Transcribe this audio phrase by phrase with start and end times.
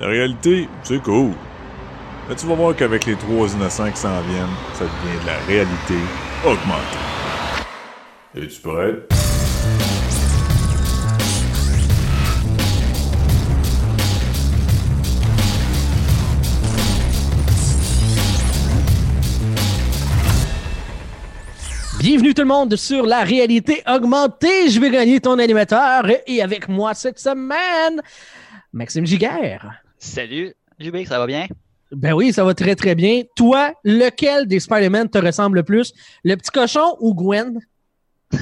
[0.00, 1.30] La réalité, c'est cool.
[2.28, 5.38] Mais tu vas voir qu'avec les trois innocents qui s'en viennent, ça devient de la
[5.46, 5.94] réalité
[6.44, 6.98] augmentée.
[8.34, 9.06] Es-tu prêt?
[22.00, 24.68] Bienvenue tout le monde sur la réalité augmentée.
[24.70, 28.02] Je vais gagner ton animateur et avec moi cette semaine,
[28.72, 29.83] Maxime Giguère.
[30.04, 31.46] Salut, JB, ça va bien?
[31.90, 33.22] Ben oui, ça va très très bien.
[33.36, 35.94] Toi, lequel des Spider-Man te ressemble le plus?
[36.24, 37.58] Le petit cochon ou Gwen?
[38.30, 38.38] Je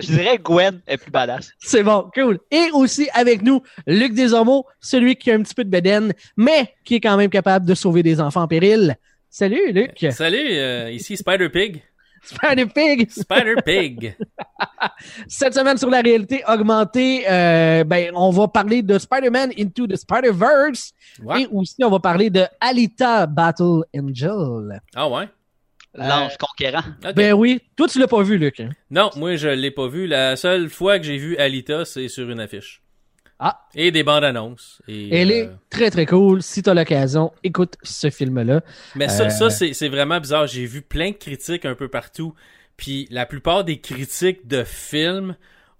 [0.00, 1.52] dirais Gwen est plus badass.
[1.58, 2.40] C'est bon, cool.
[2.50, 6.74] Et aussi avec nous, Luc Desormeaux, celui qui a un petit peu de bedaine, mais
[6.84, 8.96] qui est quand même capable de sauver des enfants en péril.
[9.30, 10.04] Salut, Luc.
[10.10, 11.84] Salut, euh, ici Spider Pig.
[12.26, 13.10] Spider Pig.
[13.10, 14.16] Spider Pig.
[15.28, 19.96] Cette semaine sur la réalité augmentée, euh, ben, on va parler de Spider-Man Into the
[19.96, 21.42] Spider-Verse Ouais.
[21.42, 24.80] et aussi on va parler de Alita Battle Angel.
[24.94, 25.28] Ah ouais?
[25.94, 26.82] L'ange conquérant.
[27.14, 28.60] Ben oui, toi tu l'as pas vu, Luc.
[28.60, 28.68] hein?
[28.90, 30.06] Non, moi je l'ai pas vu.
[30.06, 32.82] La seule fois que j'ai vu Alita, c'est sur une affiche.
[33.38, 33.66] Ah.
[33.74, 34.80] Et des bandes annonces.
[34.88, 36.42] Et, Elle euh, est très très cool.
[36.42, 38.62] Si t'as l'occasion, écoute ce film-là.
[38.94, 40.46] Mais ça, Euh, ça c'est c'est vraiment bizarre.
[40.46, 42.34] J'ai vu plein de critiques un peu partout.
[42.76, 45.36] Puis la plupart des critiques de films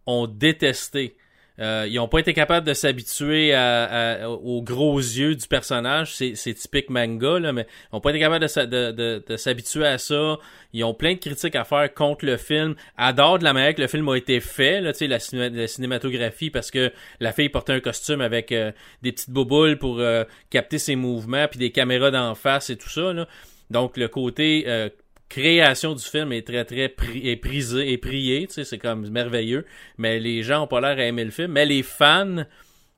[0.07, 1.17] ont détesté.
[1.59, 3.85] Euh, ils ont pas été capables de s'habituer à,
[4.25, 6.15] à- aux gros yeux du personnage.
[6.15, 10.39] C'est typique manga, là, mais ils ont pas été capables de, s'habituer à ça.
[10.73, 12.75] Ils ont plein de critiques à faire contre le film.
[12.97, 16.71] Adore de la manière que le film a été fait, là, la, la cinématographie, parce
[16.71, 20.97] que la fille portait un costume avec euh, des petites bouboules pour euh, capter ses
[20.97, 23.13] mouvements, puis des caméras d'en face et tout ça.
[23.13, 23.27] Là.
[23.71, 24.89] Donc le côté euh,
[25.29, 29.09] création du film est très très pri- est prisé est prié, tu sais, c'est comme
[29.09, 29.65] merveilleux.
[29.99, 32.45] Mais les gens ont pas l'air à aimer le film, mais les fans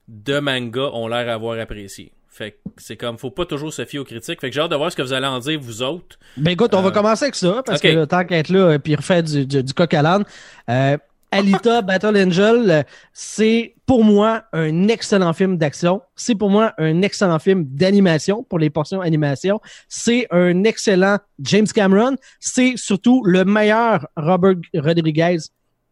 [0.08, 2.12] de manga ont l'air à avoir apprécié.
[2.28, 4.40] Fait que c'est comme faut pas toujours se fier aux critiques.
[4.40, 6.18] Fait que j'ai hâte de voir ce que vous allez en dire vous autres.
[6.36, 9.24] Ben écoute, on va Euh, commencer avec ça, parce que tant qu'être là, puis refaire
[9.24, 10.24] du, du, du coq à l'âne.
[10.70, 10.96] Euh,
[11.30, 16.00] Alita Battle Angel, euh, c'est pour moi un excellent film d'action.
[16.16, 19.60] C'est pour moi un excellent film d'animation pour les portions animation.
[19.88, 22.16] C'est un excellent James Cameron.
[22.40, 25.38] C'est surtout le meilleur Robert Rodriguez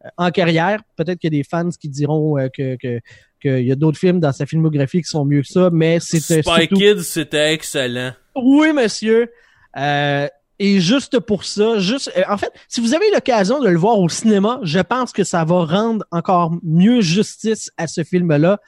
[0.05, 0.81] euh, en carrière.
[0.97, 3.01] Peut-être qu'il y a des fans qui diront euh, que que
[3.41, 6.01] qu'il y a d'autres films dans sa filmographie qui sont mieux que ça, mais euh,
[6.01, 6.75] Spy surtout...
[6.77, 8.13] Kids, c'était excellent.
[8.35, 9.31] Oui, monsieur.
[9.77, 10.29] Euh,
[10.59, 13.99] et juste pour ça, juste, euh, en fait, si vous avez l'occasion de le voir
[13.99, 18.61] au cinéma, je pense que ça va rendre encore mieux justice à ce film-là.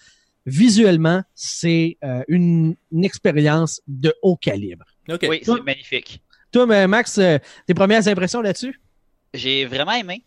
[0.47, 4.87] Visuellement, c'est euh, une, une expérience de haut calibre.
[5.09, 5.27] OK.
[5.29, 6.23] Oui, c'est magnifique.
[6.53, 8.81] Toi, mais Max, euh, tes premières impressions là-dessus?
[9.35, 10.23] J'ai vraiment aimé.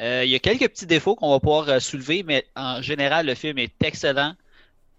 [0.00, 3.26] Euh, Il y a quelques petits défauts qu'on va pouvoir euh, soulever, mais en général,
[3.26, 4.34] le film est excellent.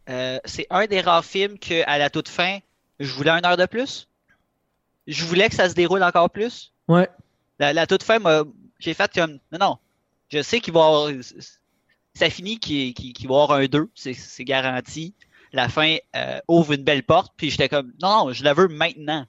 [0.09, 2.59] Euh, c'est un des rares films que, à la toute fin,
[2.99, 4.07] je voulais une heure de plus.
[5.11, 6.71] Je voulais que ça se déroule encore plus.
[6.87, 7.09] Ouais.
[7.59, 8.17] La, la toute fin,
[8.79, 9.77] j'ai fait comme, non, non,
[10.29, 11.11] je sais qu'il va y avoir,
[12.13, 15.13] ça finit qu'il va y avoir un 2, c'est garanti.
[15.53, 18.69] La fin euh, ouvre une belle porte, puis j'étais comme, non, non, je la veux
[18.69, 19.25] maintenant.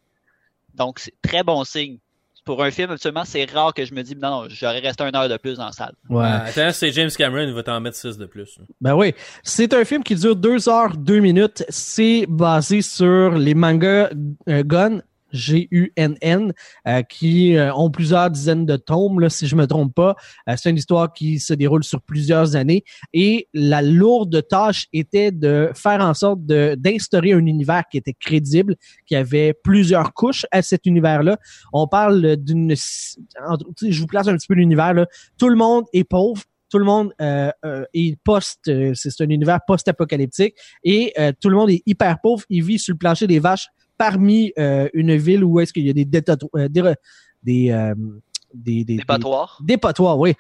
[0.74, 1.98] Donc, c'est très bon signe.
[2.44, 5.14] Pour un film, absolument, c'est rare que je me dis, non, non, j'aurais resté une
[5.14, 5.94] heure de plus dans la salle.
[6.08, 6.24] Ouais.
[6.24, 8.58] Euh, attends, c'est James Cameron, il va t'en mettre 6 de plus.
[8.80, 9.14] Ben oui.
[9.42, 11.64] C'est un film qui dure 2 heures, 2 minutes.
[11.68, 14.10] C'est basé sur les mangas
[14.48, 16.52] euh, Gun, G-U-N-N,
[16.86, 20.16] euh, qui euh, ont plusieurs dizaines de tomes, si je me trompe pas.
[20.48, 22.84] Euh, c'est une histoire qui se déroule sur plusieurs années.
[23.12, 28.14] Et la lourde tâche était de faire en sorte de d'instaurer un univers qui était
[28.14, 28.76] crédible,
[29.06, 31.38] qui avait plusieurs couches à cet univers-là.
[31.72, 32.74] On parle d'une...
[32.74, 34.94] Je vous place un petit peu l'univers.
[34.94, 35.06] là.
[35.38, 37.50] Tout le monde est pauvre tout le monde euh,
[37.92, 42.44] est post, euh, c'est un univers post-apocalyptique et tout le monde est hyper pauvre.
[42.48, 43.68] Il vit sur le plancher des vaches
[44.06, 46.96] parmi euh, une ville où est-ce qu'il y a des détato- euh, des re-
[47.42, 47.94] des, euh,
[48.52, 49.58] des, des, Des battoirs.
[49.60, 50.34] des dépotoirs, oui.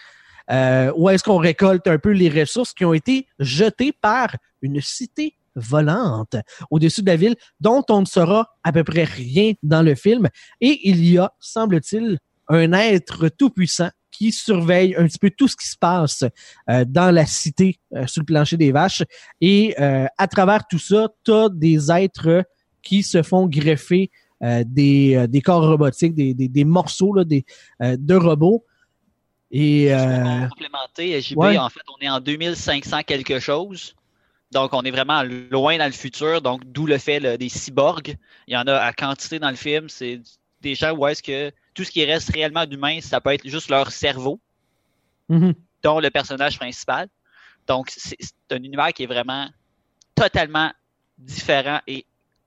[0.98, 4.28] Où est-ce qu'on récolte un peu les ressources qui ont été jetées par
[4.60, 6.36] une cité volante
[6.70, 10.28] au-dessus de la ville dont on ne saura à peu près rien dans le film.
[10.60, 12.18] Et il y a, semble-t-il,
[12.48, 16.24] un être tout-puissant qui surveille un petit peu tout ce qui se passe
[16.68, 19.04] euh, dans la cité euh, sur le plancher des vaches.
[19.40, 22.44] Et euh, à travers tout ça, tu as des êtres
[22.82, 24.10] qui se font greffer
[24.42, 27.44] euh, des, euh, des corps robotiques, des, des, des morceaux là, des,
[27.80, 28.64] euh, de robots.
[29.52, 29.90] Et
[30.48, 31.58] complémenter, JB, ouais.
[31.58, 33.94] en fait, on est en 2500 quelque chose.
[34.50, 36.40] Donc, on est vraiment loin dans le futur.
[36.40, 38.16] Donc, d'où le fait là, des cyborgs.
[38.48, 39.88] Il y en a à quantité dans le film.
[39.88, 40.20] C'est
[40.62, 43.68] des gens où est-ce que tout ce qui reste réellement d'humain, ça peut être juste
[43.68, 44.40] leur cerveau,
[45.28, 45.54] mhm.
[45.82, 47.08] dont le personnage principal.
[47.68, 49.48] Donc, c'est c'est un univers qui est vraiment
[50.14, 50.72] totalement
[51.18, 52.06] différent et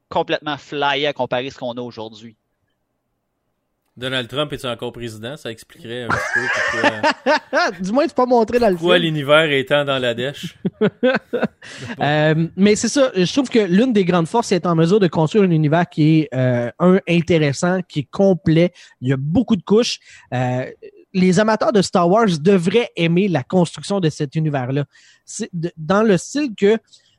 [0.09, 2.35] complètement flyé à comparer ce qu'on a aujourd'hui.
[3.97, 5.37] Donald Trump est encore président?
[5.37, 9.49] Ça expliquerait un petit peu pourquoi, du moins, c'est pas montré dans le pourquoi l'univers
[9.51, 10.55] étant dans la dèche.
[11.99, 14.99] Euh, mais c'est ça, je trouve que l'une des grandes forces, c'est être en mesure
[14.99, 18.71] de construire un univers qui est, euh, un, intéressant, qui est complet.
[19.01, 19.99] Il y a beaucoup de couches.
[20.31, 20.65] Euh,
[21.13, 24.85] les amateurs de Star Wars devraient aimer la construction de cet univers-là.
[25.75, 26.77] Dans le style que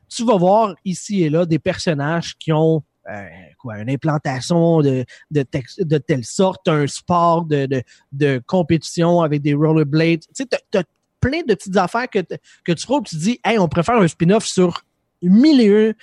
[0.09, 3.25] tu vas voir ici et là des personnages qui ont euh,
[3.57, 7.81] quoi, une implantation de, de, tex- de telle sorte, un sport de, de,
[8.11, 10.21] de compétition avec des rollerblades.
[10.21, 10.83] Tu sais, t'as- t'as
[11.21, 14.07] plein de petites affaires que, que tu trouves, tu te dis, hey, on préfère un
[14.07, 14.83] spin-off sur
[15.21, 15.93] mille et un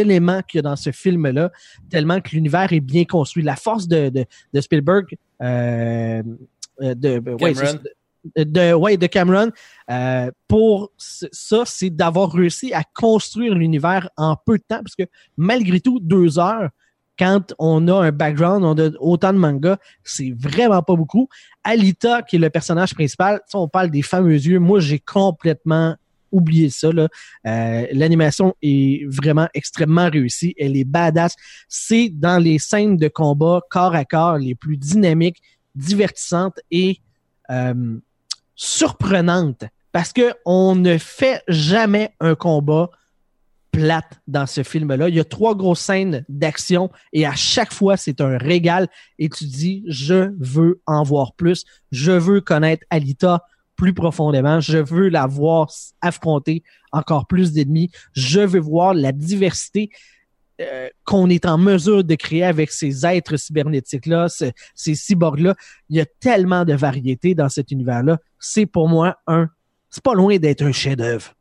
[0.00, 1.52] éléments qu'il y a dans ce film-là,
[1.90, 3.42] tellement que l'univers est bien construit.
[3.44, 5.06] La force de, de, de Spielberg,
[5.42, 6.22] euh,
[6.80, 7.18] euh, de,
[7.54, 7.78] Cameron.
[8.36, 9.50] De, ouais, de Cameron,
[9.90, 15.04] euh, pour ça, c'est d'avoir réussi à construire l'univers en peu de temps, parce que
[15.36, 16.70] malgré tout, deux heures,
[17.18, 21.28] quand on a un background, on a autant de mangas, c'est vraiment pas beaucoup.
[21.62, 24.58] Alita, qui est le personnage principal, on parle des fameux yeux.
[24.58, 25.96] Moi, j'ai complètement
[26.32, 26.88] oublié ça.
[26.88, 30.54] Euh, L'animation est vraiment extrêmement réussie.
[30.58, 31.36] Elle est badass.
[31.68, 35.40] C'est dans les scènes de combat corps à corps les plus dynamiques,
[35.76, 36.98] divertissantes et
[37.50, 37.98] euh,
[38.56, 39.64] surprenantes.
[39.92, 42.90] Parce que on ne fait jamais un combat
[43.70, 45.08] plate dans ce film-là.
[45.08, 49.28] Il y a trois grosses scènes d'action et à chaque fois, c'est un régal et
[49.28, 51.64] tu dis, je veux en voir plus.
[51.90, 53.44] Je veux connaître Alita
[53.76, 54.60] plus profondément.
[54.60, 55.70] Je veux la voir
[56.00, 56.62] affronter
[56.92, 57.90] encore plus d'ennemis.
[58.12, 59.90] Je veux voir la diversité
[60.60, 65.54] euh, qu'on est en mesure de créer avec ces êtres cybernétiques-là, ce- ces cyborgs-là.
[65.88, 68.18] Il y a tellement de variété dans cet univers-là.
[68.38, 69.48] C'est pour moi un...
[69.90, 71.34] C'est pas loin d'être un chef-d'œuvre.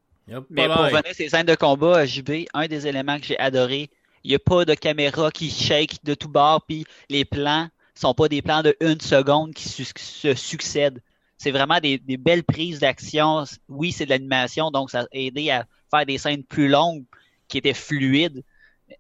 [0.50, 3.90] Mais pour à ces scènes de combat à JB, un des éléments que j'ai adoré,
[4.24, 8.14] il n'y a pas de caméra qui shake de tout bord, puis les plans sont
[8.14, 11.02] pas des plans de une seconde qui su- se succèdent.
[11.38, 13.44] C'est vraiment des, des belles prises d'action.
[13.68, 17.04] Oui, c'est de l'animation, donc ça a aidé à faire des scènes plus longues
[17.50, 18.44] qui étaient fluides.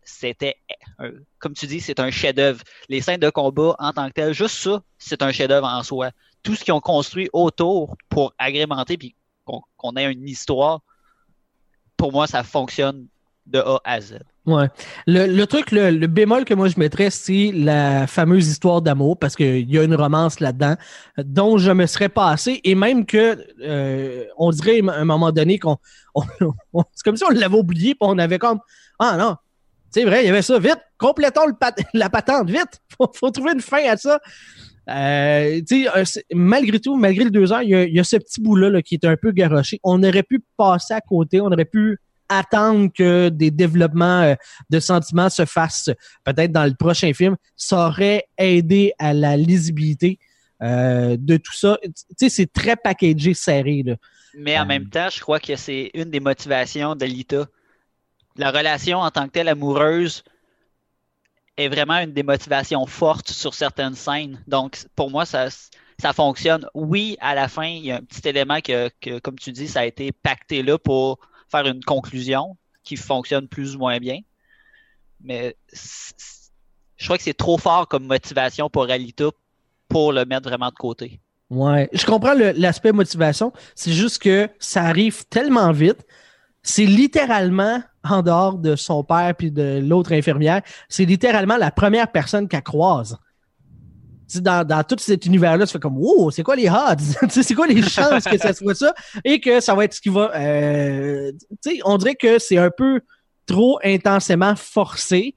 [0.03, 0.55] C'était,
[0.99, 2.61] un- comme tu dis, c'est un chef-d'œuvre.
[2.89, 6.09] Les scènes de combat en tant que telles, juste ça, c'est un chef-d'œuvre en soi.
[6.43, 10.81] Tout ce qu'ils ont construit autour pour agrémenter puis qu'on ait une histoire,
[11.97, 13.07] pour moi, ça fonctionne
[13.45, 14.19] de A à Z.
[14.45, 14.67] Ouais.
[15.07, 19.35] Le, le truc, le, bémol que moi je mettrais, c'est la fameuse histoire d'amour, parce
[19.35, 20.75] qu'il y a une romance là-dedans,
[21.17, 25.59] dont je me serais passé, et même que euh, on dirait à un moment donné
[25.59, 25.77] qu'on.
[26.15, 26.23] on-
[26.73, 28.59] on- c'est comme si on l'avait oublié, puis on avait comme.
[28.99, 29.35] Ah non,
[29.93, 33.29] c'est vrai, il y avait ça, vite, complétons le pat- la patente, vite, faut, faut
[33.31, 34.19] trouver une fin à ça.
[34.89, 36.03] Euh, euh,
[36.33, 38.69] malgré tout, malgré le deux heures, il y a, il y a ce petit bout-là
[38.69, 39.79] là, qui est un peu garoché.
[39.83, 44.35] On aurait pu passer à côté, on aurait pu attendre que des développements euh,
[44.69, 45.89] de sentiments se fassent
[46.25, 47.35] peut-être dans le prochain film.
[47.55, 50.19] Ça aurait aidé à la lisibilité
[50.61, 51.77] euh, de tout ça.
[51.83, 53.83] Tu sais, c'est très packagé, serré.
[53.85, 53.95] Là.
[54.37, 54.65] Mais en Euh.
[54.65, 57.45] même temps, je crois que c'est une des motivations de Lita.
[58.35, 60.23] La relation en tant que telle amoureuse
[61.57, 64.43] est vraiment une des motivations fortes sur certaines scènes.
[64.47, 65.49] Donc, pour moi, ça,
[65.99, 66.65] ça fonctionne.
[66.73, 69.67] Oui, à la fin, il y a un petit élément que, que, comme tu dis,
[69.67, 71.19] ça a été pacté là pour
[71.49, 74.19] faire une conclusion qui fonctionne plus ou moins bien.
[75.21, 75.55] Mais
[76.97, 79.25] je crois que c'est trop fort comme motivation pour Alita
[79.87, 81.19] pour le mettre vraiment de côté.
[81.49, 83.53] Ouais, je comprends l'aspect motivation.
[83.75, 86.05] C'est juste que ça arrive tellement vite.
[86.63, 90.61] C'est littéralement en dehors de son père puis de l'autre infirmière.
[90.89, 93.17] C'est littéralement la première personne qu'elle croise.
[94.35, 97.03] Dans, dans tout cet univers-là, tu fais comme, wow, c'est quoi les odds?
[97.29, 98.93] C'est quoi les chances que ça soit ça?
[99.23, 100.31] Et que ça va être ce qui va.
[100.35, 103.01] euh, tu sais, on dirait que c'est un peu
[103.45, 105.35] trop intensément forcé.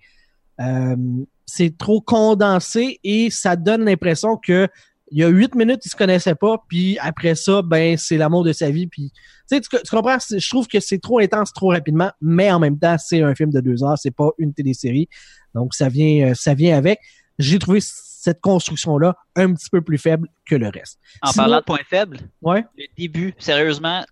[0.61, 0.97] Euh,
[1.45, 4.69] c'est trop condensé et ça donne l'impression que
[5.11, 8.43] il y a huit minutes, ils se connaissaient pas, puis après ça, ben c'est l'amour
[8.45, 8.87] de sa vie.
[8.87, 9.13] Puis,
[9.51, 10.19] tu sais, tu, comprends?
[10.19, 13.51] Je trouve que c'est trop intense trop rapidement, mais en même temps, c'est un film
[13.51, 15.09] de deux heures, c'est pas une télésérie,
[15.55, 16.99] donc ça vient, euh, ça vient avec.
[17.39, 20.99] J'ai trouvé cette construction-là un petit peu plus faible que le reste.
[21.23, 22.65] En Sinon- parlant de points faibles, Ouais.
[22.77, 24.05] le début, sérieusement,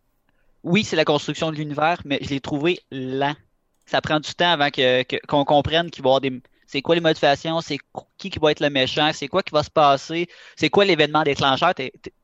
[0.63, 3.35] oui, c'est la construction de l'univers, mais je l'ai trouvé lent.
[3.87, 6.41] Ça prend du temps avant que, que- qu'on comprenne qu'il va y avoir des.
[6.67, 9.53] C'est quoi les motivations, c'est qu- qui qui va être le méchant, c'est quoi qui
[9.53, 11.73] va se passer, c'est quoi l'événement déclencheur?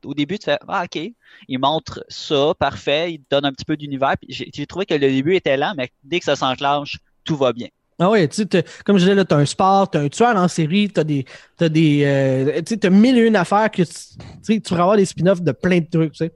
[0.05, 1.11] Au début, tu fais Ah, ok,
[1.47, 4.15] il montre ça, parfait, il te donne un petit peu d'univers.
[4.27, 7.67] J'ai, trouvé que le début était lent, mais dès que ça s'enclenche, tout va bien.
[7.99, 10.47] Ah ouais, tu sais, comme je disais, là, t'as un sport, t'as un tueur en
[10.47, 14.61] série, t'as des, t'as des, euh, tu sais, t'as mille et une affaires que, tu
[14.61, 16.31] pourrais avoir des spin-offs de plein de trucs.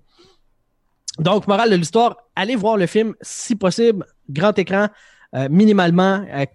[1.18, 4.90] Donc, morale de l'histoire, allez voir le film, si possible, grand écran,
[5.34, 6.46] euh, minimalement euh,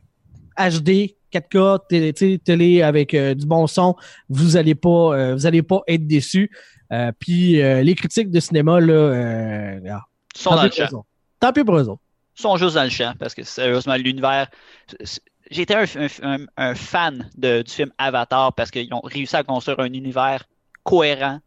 [0.71, 3.95] HD, 4K, télé, télé avec euh, du bon son,
[4.29, 6.51] vous allez pas, euh, vous allez pas être déçus.
[6.93, 10.01] Euh, Puis les critiques de cinéma là, euh, ah,
[10.35, 10.85] sont dans le champ.
[10.93, 10.99] eux.
[11.39, 12.03] Tant pis pour eux autres.
[12.39, 14.49] Ils sont juste dans le champ parce que sérieusement, l'univers.
[15.51, 16.09] J'étais un, un-
[16.41, 20.45] un- un fan de- du film Avatar parce qu'ils ont réussi à construire un univers
[20.85, 21.41] cohérent,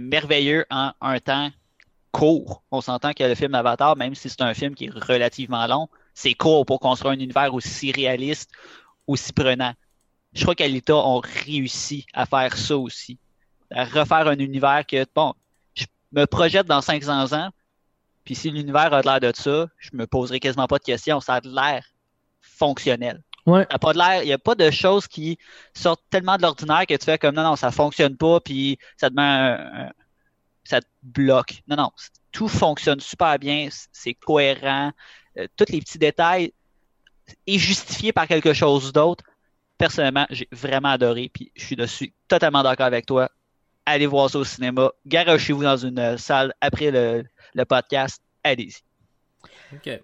[0.00, 1.50] merveilleux en un temps
[2.12, 2.62] court.
[2.70, 5.88] On s'entend que le film Avatar, même si c'est un film qui est relativement long,
[6.14, 8.50] c'est court pour construire un univers aussi réaliste,
[9.06, 9.72] aussi prenant.
[10.32, 13.18] Je crois qu'Alita ont réussi à faire ça aussi.
[13.70, 15.34] À refaire un univers que, bon,
[15.74, 17.50] je me projette dans 500 ans,
[18.24, 21.20] puis si l'univers a l'air de ça, je me poserai quasiment pas de questions.
[21.20, 21.84] Ça a de l'air
[22.40, 23.22] fonctionnel.
[23.46, 23.62] Ouais.
[23.70, 25.38] Ça a pas de l'air, il n'y a pas de choses qui
[25.74, 29.10] sortent tellement de l'ordinaire que tu fais comme non, non, ça fonctionne pas, puis ça
[29.10, 29.92] te met un- un-
[30.64, 31.62] ça te bloque.
[31.68, 31.92] Non, non,
[32.32, 34.92] tout fonctionne super bien, c'est cohérent.
[35.38, 36.52] Euh, tous les petits détails
[37.46, 39.24] est justifié par quelque chose d'autre.
[39.78, 43.30] Personnellement, j'ai vraiment adoré, puis je suis dessus totalement d'accord avec toi.
[43.86, 48.80] Allez voir ça au cinéma, garochez-vous dans une euh, salle après le, le podcast, allez-y.
[49.74, 50.00] Ok.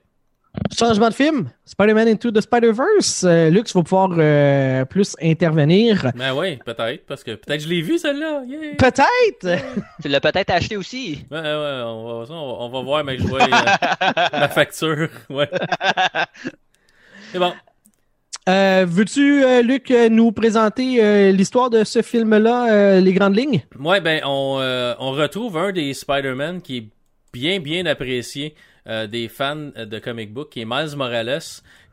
[0.76, 3.22] Changement de film, Spider-Man Into the Spider-Verse?
[3.24, 6.10] Euh, Lux va pouvoir euh, plus intervenir.
[6.16, 8.42] Ben oui, peut-être, parce que peut-être je l'ai vu celle-là.
[8.46, 8.74] Yeah.
[8.76, 9.62] Peut-être!
[10.02, 11.24] Tu l'as peut-être acheté aussi.
[11.30, 13.48] Ouais, ouais, on va, ça, on va, on va voir, mais je vois euh,
[14.32, 15.08] la facture.
[15.28, 15.48] Ouais.
[17.32, 17.52] C'est bon.
[18.48, 23.62] Euh, Veux-tu, euh, Luc, euh, nous présenter euh, l'histoire de ce film-là, les grandes lignes?
[23.78, 24.58] Ouais, ben, on,
[24.98, 26.88] on retrouve un des Spider-Man qui est
[27.32, 28.54] bien, bien apprécié
[28.86, 31.38] des fans de comic book, qui est Miles Morales,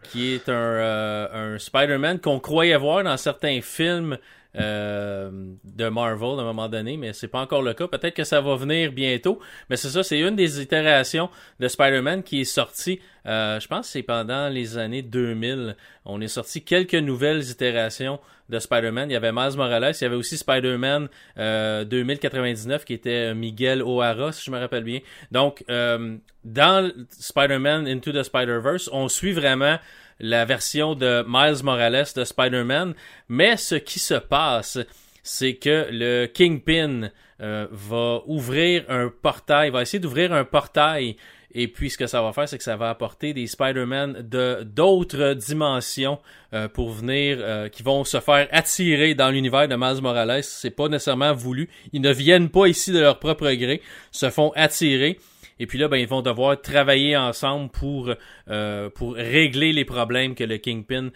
[0.09, 4.17] qui est un, un Spider-Man qu'on croyait voir dans certains films
[4.57, 5.29] euh,
[5.63, 7.87] de Marvel à un moment donné, mais c'est pas encore le cas.
[7.87, 9.39] Peut-être que ça va venir bientôt.
[9.69, 13.87] Mais c'est ça, c'est une des itérations de Spider-Man qui est sortie, euh, je pense
[13.87, 15.75] que c'est pendant les années 2000.
[16.05, 19.09] On est sorti quelques nouvelles itérations de Spider-Man.
[19.09, 23.81] Il y avait Miles Morales, il y avait aussi Spider-Man euh, 2099 qui était Miguel
[23.81, 24.99] O'Hara, si je me rappelle bien.
[25.31, 29.77] Donc, euh, dans Spider-Man Into the Spider-Verse, on suit vraiment
[30.19, 32.93] la version de Miles Morales de Spider-Man,
[33.29, 34.79] mais ce qui se passe,
[35.23, 37.09] c'est que le Kingpin
[37.41, 41.17] euh, va ouvrir un portail, va essayer d'ouvrir un portail
[41.59, 44.63] et puis ce que ça va faire, c'est que ça va apporter des Spider-Man de
[44.63, 46.19] d'autres dimensions
[46.53, 50.43] euh, pour venir, euh, qui vont se faire attirer dans l'univers de Miles Morales.
[50.43, 51.67] C'est pas nécessairement voulu.
[51.93, 53.81] Ils ne viennent pas ici de leur propre gré,
[54.11, 55.19] se font attirer.
[55.59, 58.13] Et puis là, ben, ils vont devoir travailler ensemble pour,
[58.49, 61.09] euh, pour régler les problèmes que le Kingpin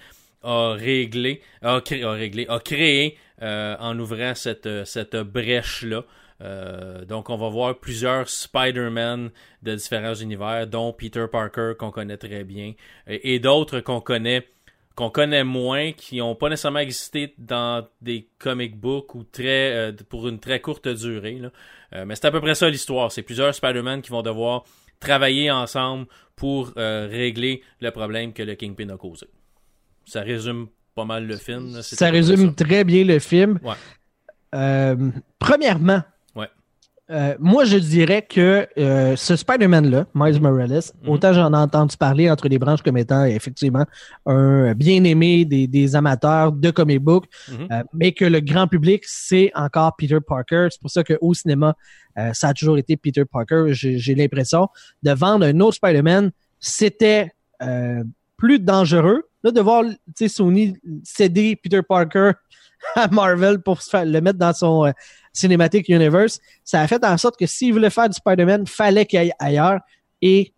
[0.44, 6.04] a réglé, a, cré- a réglé, a créé euh, en ouvrant cette, cette brèche-là.
[6.42, 9.30] Euh, donc, on va voir plusieurs Spider-Man
[9.62, 12.74] de différents univers, dont Peter Parker qu'on connaît très bien,
[13.08, 14.48] et d'autres qu'on connaît
[15.02, 19.92] qu'on connaît moins, qui n'ont pas nécessairement existé dans des comic books ou très euh,
[20.10, 21.40] pour une très courte durée.
[21.40, 21.50] Là.
[21.94, 23.12] Euh, mais c'est à peu près ça l'histoire.
[23.12, 24.64] C'est plusieurs Spider-Man qui vont devoir
[25.00, 26.06] travailler ensemble
[26.36, 29.26] pour euh, régler le problème que le Kingpin a causé.
[30.06, 31.74] Ça résume pas mal le film.
[31.74, 31.82] là.
[31.82, 32.66] Ça résume ça.
[32.66, 33.60] très bien le film.
[33.64, 34.96] Ouais.
[35.40, 36.04] Premièrement.
[37.12, 41.10] Euh, moi je dirais que euh, ce Spider-Man-là, Miles Morales, Mhm.
[41.10, 43.86] autant j'en ai entendu parler entre les branches comme étant effectivement
[44.26, 47.68] un bien-aimé des, des amateurs de comic book, Mhm.
[47.72, 50.68] euh, mais que le grand public, c'est encore Peter Parker.
[50.72, 51.76] C'est pour ça qu'au cinéma,
[52.18, 53.66] euh, ça a toujours été Peter Parker.
[53.72, 54.68] J'ai l'impression
[55.04, 58.04] de vendre un autre Spider-Man, c'était euh,
[58.38, 59.24] plus dangereux.
[59.44, 62.32] Là, de voir tu sais, Sony céder Peter Parker
[62.96, 64.92] à Marvel pour se faire, le mettre dans son euh,
[65.34, 69.20] Cinematic Universe, ça a fait en sorte que s'il voulait faire du Spider-Man, fallait qu'il
[69.20, 69.80] aille ailleurs.
[70.22, 70.54] Et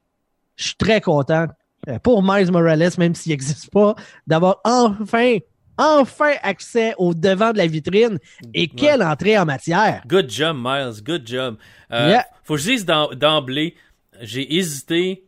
[0.56, 1.48] je suis très content
[1.88, 5.38] euh, pour Miles Morales, même s'il n'existe pas, d'avoir enfin,
[5.78, 8.18] enfin accès au devant de la vitrine.
[8.54, 8.68] Et Ouais.
[8.76, 10.02] quelle entrée en matière!
[10.08, 11.04] Good job, Miles.
[11.04, 11.58] Good job.
[11.92, 12.26] Euh, Yeah.
[12.44, 13.76] Faut que je dise d'em- d'emblée,
[14.22, 15.24] j'ai hésité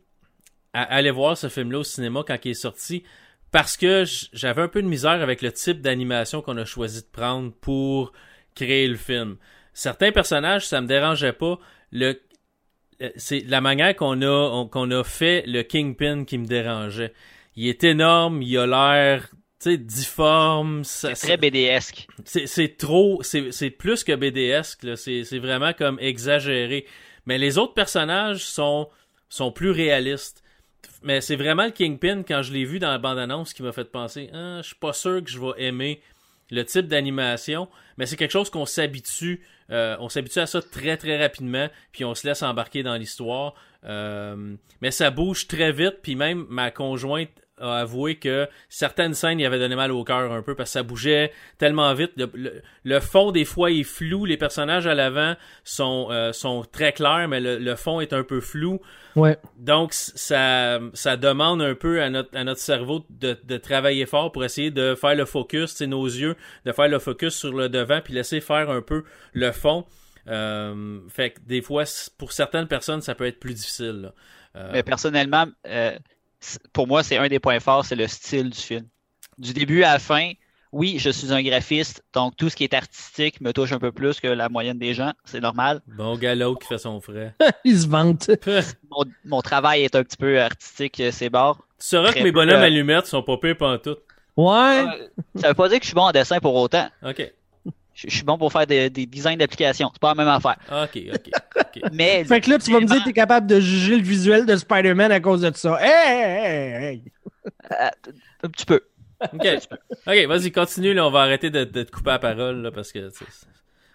[0.72, 3.04] à aller voir ce film-là au cinéma quand il est sorti
[3.52, 7.06] parce que j'avais un peu de misère avec le type d'animation qu'on a choisi de
[7.10, 8.12] prendre pour
[8.54, 9.36] créer le film.
[9.72, 11.58] Certains personnages, ça me dérangeait pas.
[11.92, 12.20] Le
[13.02, 17.12] euh, c'est la manière qu'on a on- qu'on a fait le Kingpin qui me dérangeait.
[17.54, 22.06] Il est énorme, il a l'air tu sais difforme, C'est très BDesque.
[22.24, 26.86] c'est trop, c'est plus que BDesque, c'est vraiment comme exagéré.
[27.24, 28.88] Mais les autres personnages sont,
[29.30, 30.42] sont plus réalistes.
[31.02, 33.90] Mais c'est vraiment le Kingpin, quand je l'ai vu dans la bande-annonce, qui m'a fait
[33.90, 36.00] penser, ah, je suis pas sûr que je vais aimer
[36.50, 40.96] le type d'animation, mais c'est quelque chose qu'on s'habitue, euh, on s'habitue à ça très
[40.96, 43.54] très rapidement, puis on se laisse embarquer dans l'histoire.
[43.84, 49.40] Euh, mais ça bouge très vite, puis même ma conjointe a avoué que certaines scènes
[49.40, 52.12] y avaient donné mal au cœur un peu parce que ça bougeait tellement vite.
[52.16, 55.34] Le, le, fond des fois est flou, les personnages à l'avant
[55.64, 58.80] sont euh, sont très clairs, mais le, le, fond est un peu flou.
[59.14, 59.38] Ouais.
[59.56, 64.32] Donc ça ça demande un peu à notre à notre cerveau de, de travailler fort
[64.32, 67.68] pour essayer de faire le focus, c'est nos yeux, de faire le focus sur le
[67.68, 69.84] devant puis laisser faire un peu le fond.
[70.28, 71.84] Euh, fait que des fois
[72.18, 74.12] pour certaines personnes ça peut être plus difficile.
[74.56, 75.96] Euh, mais personnellement euh,
[76.72, 78.86] pour moi, c'est un des points forts, c'est le style du film.
[79.38, 80.32] Du début à la fin,
[80.72, 83.92] oui, je suis un graphiste, donc tout ce qui est artistique me touche un peu
[83.92, 85.80] plus que la moyenne des gens, c'est normal.
[85.96, 87.34] Bon galop qui fait son frais.
[87.64, 88.30] Il se vante.
[89.24, 91.56] mon, travail est un petit peu artistique, euh, c'est barre.
[91.78, 93.96] Tu sauras que mes bonhommes euh, allumettes sont pas pires tout.
[94.36, 94.84] Ouais.
[94.84, 96.88] Euh, ça veut pas dire que je suis bon en dessin pour autant.
[97.02, 97.32] OK
[97.96, 99.90] je, suis bon pour faire des, designs d'applications.
[99.92, 100.56] C'est pas la même affaire.
[100.70, 101.82] OK, OK.
[101.92, 104.02] Mais, fait que là, tu vas me dire que tu es capable de juger le
[104.02, 105.78] visuel de Spider-Man à cause de ça.
[105.80, 107.02] Hey, hey, hey.
[107.72, 107.88] Euh,
[108.42, 108.82] un petit peu.
[109.32, 109.46] OK,
[110.06, 110.92] OK, vas-y, continue.
[110.92, 113.10] Là, on va arrêter de, te couper la parole là, parce que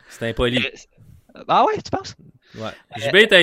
[0.09, 0.65] c'est impoli.
[0.65, 2.15] Euh, ah ouais, tu penses?
[2.55, 2.71] Ouais.
[2.97, 3.37] Je vais ta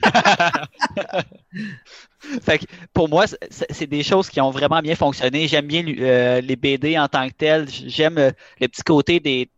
[2.42, 5.48] fait que pour moi, c'est des choses qui ont vraiment bien fonctionné.
[5.48, 7.68] J'aime bien euh, les BD en tant que tels.
[7.68, 8.30] J'aime euh,
[8.60, 9.50] le petit côté des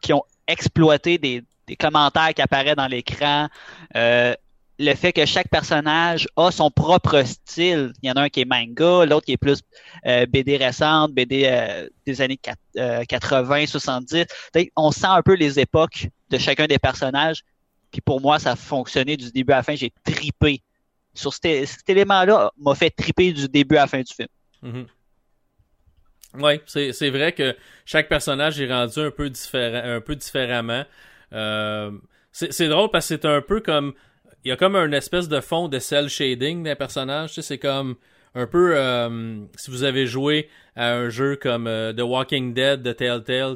[0.00, 1.44] qui ont exploité des,
[1.78, 3.48] commentaires qui apparaissent dans l'écran.
[3.96, 4.34] Euh,
[4.80, 7.92] le fait que chaque personnage a son propre style.
[8.02, 9.60] Il y en a un qui est manga, l'autre qui est plus
[10.04, 12.38] BD récente, BD des années
[12.76, 14.26] 80, 70.
[14.76, 17.42] On sent un peu les époques de chacun des personnages.
[17.90, 19.74] Puis pour moi, ça a fonctionné du début à la fin.
[19.74, 20.62] J'ai tripé
[21.14, 24.28] sur cet, élément-là m'a fait triper du début à la fin du film.
[24.62, 24.86] Mm-hmm.
[26.34, 30.84] Oui, c'est vrai que chaque personnage est rendu un peu, un peu différemment.
[31.32, 31.90] Euh,
[32.32, 33.94] c'est drôle parce que c'est un peu comme.
[34.44, 37.40] Il y a comme un espèce de fond de cel shading d'un personnage.
[37.40, 37.96] c'est comme
[38.34, 38.76] un peu.
[38.76, 43.54] Euh, si vous avez joué à un jeu comme euh, The Walking Dead de Telltale,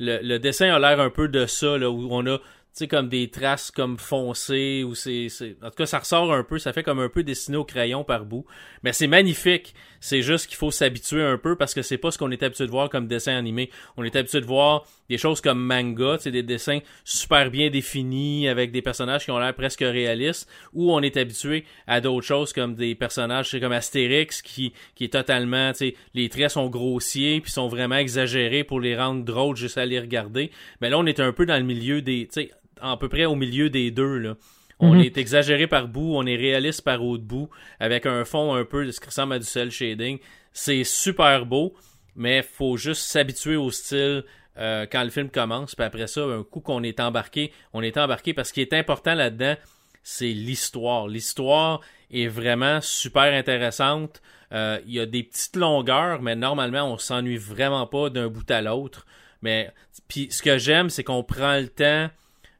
[0.00, 2.38] le, le dessin a l'air un peu de ça, là, où on a
[2.78, 5.28] sais, comme des traces comme foncées ou c'est,
[5.62, 8.04] en tout cas, ça ressort un peu, ça fait comme un peu dessiné au crayon
[8.04, 8.44] par bout.
[8.82, 9.74] Mais c'est magnifique.
[10.00, 12.66] C'est juste qu'il faut s'habituer un peu parce que c'est pas ce qu'on est habitué
[12.66, 13.70] de voir comme dessin animé.
[13.96, 18.48] On est habitué de voir des choses comme manga, c'est des dessins super bien définis
[18.48, 22.52] avec des personnages qui ont l'air presque réalistes ou on est habitué à d'autres choses
[22.52, 27.40] comme des personnages, comme Astérix qui, qui est totalement, tu sais, les traits sont grossiers
[27.40, 30.50] puis sont vraiment exagérés pour les rendre drôles juste à les regarder.
[30.80, 33.24] Mais là, on est un peu dans le milieu des, tu sais, à peu près
[33.24, 34.18] au milieu des deux.
[34.18, 34.36] Là.
[34.80, 35.00] On mhm.
[35.00, 37.48] est exagéré par bout, on est réaliste par autre bout,
[37.80, 40.18] avec un fond un peu de ce qui ressemble à du cel shading.
[40.52, 41.74] C'est super beau,
[42.16, 44.24] mais faut juste s'habituer au style
[44.56, 45.74] euh, quand le film commence.
[45.74, 49.14] Puis après ça, un coup qu'on est embarqué, on est embarqué parce qu'il est important
[49.14, 49.56] là-dedans,
[50.02, 51.08] c'est l'histoire.
[51.08, 51.80] L'histoire
[52.12, 54.20] est vraiment super intéressante.
[54.52, 58.48] Euh, il y a des petites longueurs, mais normalement, on s'ennuie vraiment pas d'un bout
[58.50, 59.06] à l'autre.
[59.42, 59.72] Mais
[60.08, 62.10] puis ce que j'aime, c'est qu'on prend le temps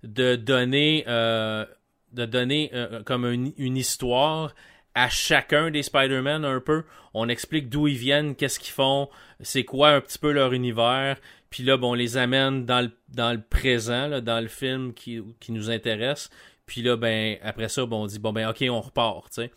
[0.05, 1.65] de donner, euh,
[2.13, 4.55] de donner euh, comme une, histoire
[4.95, 6.85] à chacun des Spider-Man un peu.
[7.15, 9.09] On explique d'où ils viennent, qu'est-ce qu'ils font,
[9.41, 11.17] c'est quoi un petit peu leur univers.
[11.51, 14.93] Puis là, bon, on les amène dans le, dans le présent, là, dans le film
[14.95, 16.31] qui, qui nous intéresse.
[16.67, 19.51] Puis là, ben, après ça, bon, on dit, bon, ben, ok, on repart, tu sais.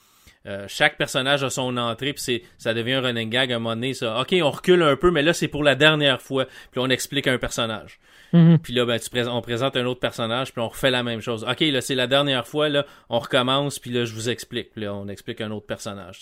[0.47, 3.75] Euh, chaque personnage a son entrée, puis ça devient un running gag à un moment
[3.75, 3.93] donné.
[3.93, 4.21] Ça.
[4.21, 6.45] Ok, on recule un peu, mais là c'est pour la dernière fois.
[6.71, 7.99] Puis on explique un personnage.
[8.33, 8.59] Mhm.
[8.59, 11.45] Puis là, ben, tu on présente un autre personnage, puis on refait la même chose.
[11.49, 14.71] Ok, là c'est la dernière fois, là on recommence, puis là je vous explique.
[14.71, 16.21] Puis là on explique un autre personnage.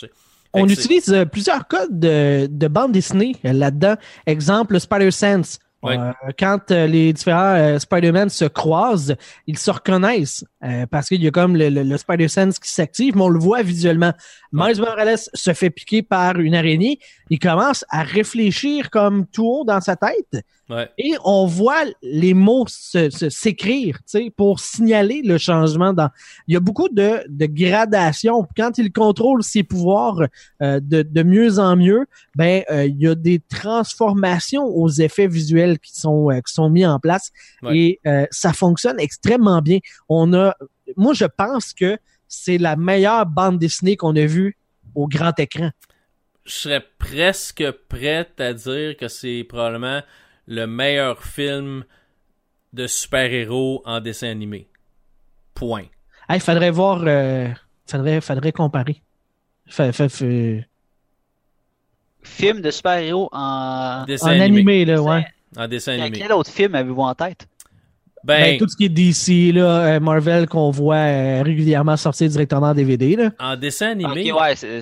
[0.53, 3.95] On utilise euh, plusieurs codes de, de bande dessinée euh, là-dedans.
[4.25, 5.59] Exemple, Spider-Sense.
[5.85, 9.15] Euh, quand euh, les différents euh, Spider-Man se croisent,
[9.47, 10.45] ils se reconnaissent
[10.89, 14.13] parce qu'il y a comme le, Spider-Sense qui s'active, mais on le voit visuellement.
[14.51, 16.97] Miles Morales se fait piquer par une araignée.
[17.29, 20.43] Il commence à réfléchir comme tout haut dans sa tête.
[20.97, 25.93] Et on voit les mots s'écrire se, pour signaler le changement.
[25.93, 26.09] Dans...
[26.47, 28.47] Il y a beaucoup de, de gradation.
[28.57, 30.21] Quand il contrôle ses pouvoirs
[30.59, 35.93] de, de mieux en mieux, ben il y a des transformations aux effets visuels qui
[35.93, 37.31] sont euh, qui sont mis en place
[37.69, 39.79] et euh, ça fonctionne extrêmement bien.
[40.09, 40.55] On a,
[40.95, 44.57] moi je pense que c'est la meilleure bande dessinée qu'on a vue
[44.93, 45.71] au grand écran.
[46.45, 50.01] Je serais presque prête à dire que c'est probablement
[50.47, 51.85] le meilleur film
[52.73, 54.67] de super-héros en dessin animé.
[55.53, 55.85] Point.
[56.29, 57.47] Il faudrait voir, euh,
[57.87, 59.01] faudrait, faudrait comparer.
[62.21, 64.05] Film de super-héros en...
[64.05, 65.25] Dessin animé, là, ouais.
[65.57, 66.19] En dessin Quel- animé.
[66.19, 67.47] Quel autre film avez-vous en tête?
[68.23, 72.27] Ben, Ben, tout ce qui est DC, là, euh, Marvel qu'on voit euh, régulièrement sortir
[72.27, 73.15] directement en DVD.
[73.15, 73.29] Là.
[73.37, 74.81] en dessin animé, Ok, ouais,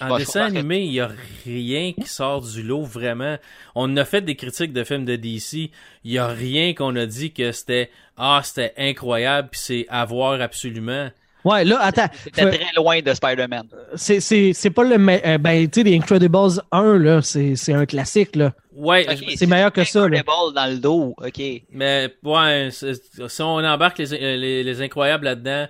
[0.00, 1.10] En dessin animé, il n'y a
[1.44, 3.36] rien qui sort du lot, vraiment.
[3.74, 5.72] On a fait des critiques de films de DC.
[6.04, 10.04] Il n'y a rien qu'on a dit que c'était Ah, c'était incroyable, puis c'est à
[10.04, 11.08] voir absolument.
[11.48, 12.08] Ouais, là, attends.
[12.24, 13.68] C'était Faut- très loin de Spider-Man.
[13.94, 14.98] C'est, c'est, c'est pas le.
[14.98, 16.36] me- euh, ben, tu sais, les Incredibles
[16.72, 18.52] 1, là, c'est, c'est un classique, là.
[18.74, 19.06] Ouais,
[19.36, 20.22] c'est meilleur que ça, là.
[20.54, 21.40] Dans le dos, ok.
[21.72, 25.66] mais ouais, si on embarque les, les, les incroyables là-dedans,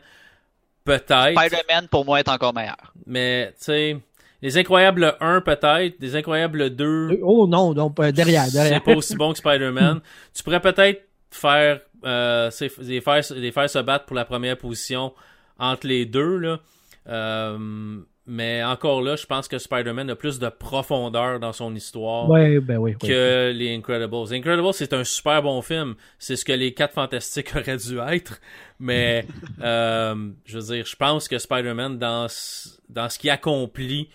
[0.84, 1.38] peut-être.
[1.38, 2.92] Spider-Man, pour moi, est encore meilleur.
[3.06, 3.96] Mais, tu sais,
[4.42, 5.94] les incroyables 1, peut-être.
[6.00, 8.82] Les incroyables 2, Oh non, donc euh, derrière, c'est derrière.
[8.82, 10.00] pas aussi bon que Spider-Man.
[10.34, 15.12] tu pourrais peut-être faire, euh, les faire les faire se battre pour la première position
[15.58, 16.60] entre les deux là.
[17.08, 17.98] Euh,
[18.30, 22.60] mais encore là, je pense que Spider-Man a plus de profondeur dans son histoire Ouais,
[22.60, 22.94] ben oui.
[23.02, 23.08] oui.
[23.08, 24.34] que les Incredibles.
[24.34, 25.94] Incredibles, c'est un super bon film.
[26.18, 28.38] C'est ce que les Quatre Fantastiques auraient dû être.
[28.78, 29.26] Mais,
[29.62, 34.10] euh, je veux dire, je pense que Spider-Man, dans, ce- dans ce qu'il accomplit,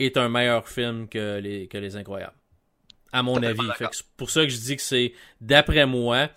[0.00, 2.34] est un meilleur film que les, que les Incroyables.
[3.12, 3.60] À mon avis.
[3.76, 6.30] Fait c'est pour ça que je dis que c'est, d'après moi,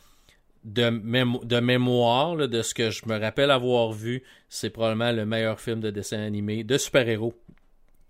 [0.65, 5.11] de, mémo- de mémoire, là, de ce que je me rappelle avoir vu, c'est probablement
[5.11, 7.33] le meilleur film de dessin animé de super-héros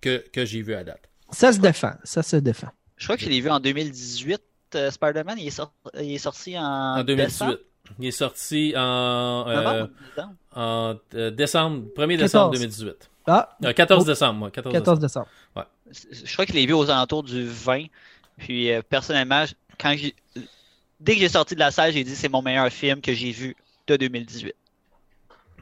[0.02, 1.02] que, que j'ai vu à date.
[1.32, 2.70] Ça se défend, ça se défend.
[2.98, 4.42] Je crois que je l'ai vu en 2018,
[4.76, 5.38] euh, Spider-Man.
[5.40, 5.62] Il, est
[6.02, 6.64] il est sorti en,
[7.00, 7.26] En 2018.
[7.26, 7.58] décembre.
[8.00, 10.34] Il est sorti en, euh, Novembre, décembre.
[10.56, 12.52] en euh, décembre, 1er décembre 14.
[12.54, 13.10] 2018.
[13.28, 14.06] Ah, Euh, 14 Oh.
[14.08, 14.52] décembre, moi.
[14.52, 15.28] 14, 14 décembre.
[15.92, 17.86] Je crois que je l'ai vu aux alentours du 20.
[18.38, 19.46] Puis euh, personnellement,
[19.80, 20.16] quand j'ai-
[21.00, 23.32] dès que j'ai sorti de la salle, j'ai dit c'est mon meilleur film que j'ai
[23.32, 23.56] vu
[23.88, 24.54] de 2018.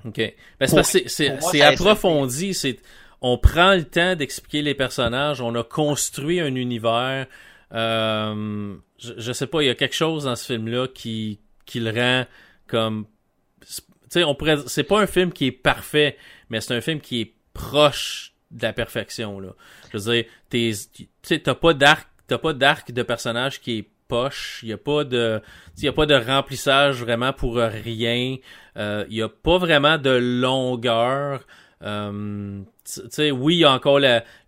[0.05, 0.35] OK.
[0.59, 2.53] Ben, c'est approfondi.
[2.53, 2.79] C'est,
[3.21, 5.41] on prend le temps d'expliquer les personnages.
[5.41, 7.27] On a construit un univers.
[7.73, 11.79] Euh, je, je sais pas, il y a quelque chose dans ce film-là qui, qui
[11.79, 12.25] le rend
[12.67, 13.07] comme...
[13.61, 14.57] Tu sais, on pourrait...
[14.67, 16.17] C'est pas un film qui est parfait,
[16.49, 19.55] mais c'est un film qui est proche de la perfection, là.
[19.91, 23.79] Je veux dire, t'es, tu sais, t'as pas d'arc, t'as pas d'arc de personnage qui
[23.79, 24.59] est poche.
[24.63, 25.41] Il y a pas de,
[25.77, 28.37] il y a pas de remplissage vraiment pour rien.
[28.77, 31.41] Euh, il y a pas vraiment de longueur.
[31.83, 32.61] Euh,
[33.31, 33.99] oui, il y a encore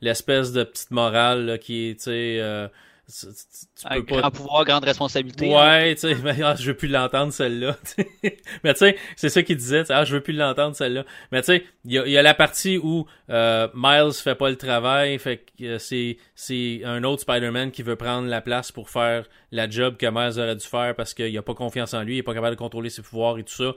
[0.02, 2.70] l'espèce de petite morale qui est,
[3.08, 5.54] tu pas grand pouvoir, grande responsabilité.
[5.54, 5.58] hein.
[5.58, 7.78] Ouais, tu sais, mais ah, je veux plus l'entendre celle-là.
[8.64, 11.06] mais tu sais, c'est ça qu'il disait, ah, je veux plus l'entendre celle-là.
[11.32, 14.50] Mais tu sais, il y a, y a la partie où euh, Miles fait pas
[14.50, 18.72] le travail, fait que euh, c'est c'est un autre Spider-Man qui veut prendre la place
[18.72, 22.02] pour faire la job que Miles aurait dû faire parce qu'il a pas confiance en
[22.04, 23.74] lui, il est pas capable de contrôler ses pouvoirs et tout ça.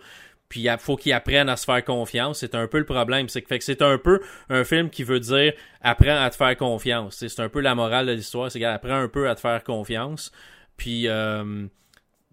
[0.49, 2.39] Puis il faut qu'il apprenne à se faire confiance.
[2.39, 3.29] C'est un peu le problème.
[3.29, 6.37] C'est que, fait que c'est un peu un film qui veut dire apprends à te
[6.37, 7.25] faire confiance.
[7.27, 8.51] C'est un peu la morale de l'histoire.
[8.51, 10.33] C'est apprends un peu à te faire confiance.
[10.77, 11.67] Puis euh,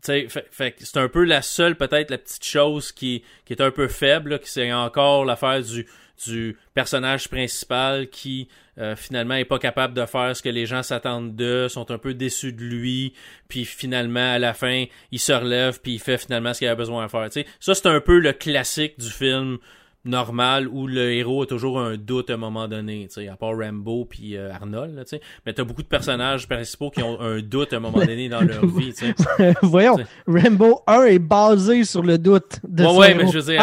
[0.05, 3.71] fait, fait c'est un peu la seule, peut-être, la petite chose qui, qui est un
[3.71, 5.87] peu faible, là, qui c'est encore l'affaire du,
[6.25, 8.47] du personnage principal qui
[8.77, 11.97] euh, finalement est pas capable de faire ce que les gens s'attendent de, sont un
[11.97, 13.13] peu déçus de lui,
[13.47, 16.75] puis finalement à la fin il se relève puis il fait finalement ce qu'il a
[16.75, 17.27] besoin de faire.
[17.59, 19.57] Ça c'est un peu le classique du film
[20.05, 23.35] normal où le héros a toujours un doute à un moment donné, tu sais, à
[23.35, 25.21] part Rambo puis euh, Arnold, tu sais.
[25.45, 28.41] Mais t'as beaucoup de personnages principaux qui ont un doute à un moment donné dans
[28.41, 29.53] leur vie, tu sais.
[29.61, 33.19] Voyons, Rambo 1 est basé sur le doute de Ouais, son ouais, héros.
[33.19, 33.61] mais je veux dire,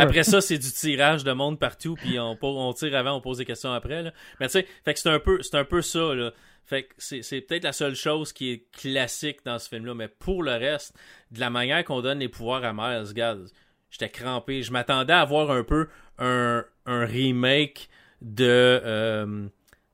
[0.00, 3.44] après, ça, c'est du tirage de monde partout, puis on, tire avant, on pose des
[3.44, 4.12] questions après, là.
[4.40, 6.30] Mais tu sais, fait que c'est un peu, c'est un peu ça, là.
[6.64, 10.08] Fait que c'est, c'est peut-être la seule chose qui est classique dans ce film-là, mais
[10.08, 10.94] pour le reste,
[11.32, 13.48] de la manière qu'on donne les pouvoirs à Miles, regarde,
[13.92, 14.62] j'étais crampé.
[14.64, 15.86] Je m'attendais à voir un peu
[16.18, 17.88] un, un remake
[18.20, 18.44] de,
[18.84, 19.46] euh,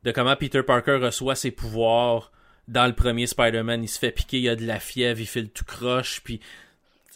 [0.05, 2.33] de comment Peter Parker reçoit ses pouvoirs
[2.69, 3.83] dans le premier Spider-Man.
[3.83, 6.41] Il se fait piquer, il a de la fièvre, il fait le tout croche, puis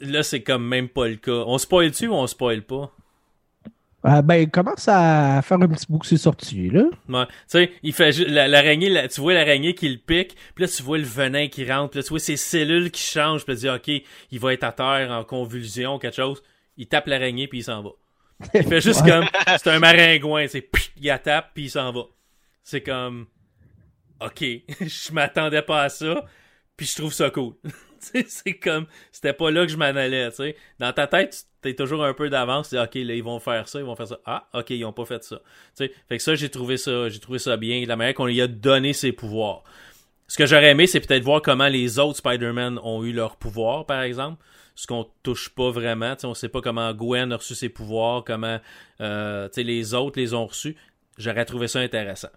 [0.01, 1.45] là, c'est comme même pas le cas.
[1.47, 2.91] On spoil-tu ou on spoil pas?
[4.05, 6.83] Ah, ben, il commence à faire un petit bout que c'est sorti, là.
[7.09, 7.27] Ouais.
[7.27, 10.83] Tu sais, il fait l'araignée, la- tu vois l'araignée qui le pique, puis là tu
[10.83, 13.61] vois le venin qui rentre, puis là tu vois ses cellules qui changent, puis tu
[13.61, 16.43] dis ok, il va être à terre en convulsion, quelque chose.
[16.77, 17.91] Il tape l'araignée puis il s'en va.
[18.55, 22.03] Il fait juste comme c'est un maringouin, c'est il la tape puis il s'en va.
[22.65, 23.27] C'est comme
[24.21, 24.41] ok,
[24.81, 26.25] je m'attendais pas à ça,
[26.77, 27.55] puis je trouve ça cool.
[28.13, 30.57] Tu c'est comme c'était pas là que je m'en allais, tu sais.
[30.81, 33.69] Dans ta tête, t'es toujours un peu d'avance, tu dis ok, là ils vont faire
[33.69, 34.19] ça, ils vont faire ça.
[34.27, 35.37] Ah, ok, ils ont pas fait ça.
[35.37, 38.27] Tu sais, fait que ça j'ai trouvé ça, j'ai trouvé ça bien, la manière qu'on
[38.27, 39.63] lui a donné ses pouvoirs.
[40.27, 43.85] Ce que j'aurais aimé, c'est peut-être voir comment les autres Spider-Man ont eu leurs pouvoirs,
[43.85, 44.43] par exemple.
[44.75, 46.15] Ce qu'on touche pas vraiment.
[46.15, 48.59] Tu sais, on sait pas comment Gwen a reçu ses pouvoirs, comment
[49.01, 50.77] euh, les autres les ont reçus.
[51.19, 52.31] J'aurais trouvé ça intéressant.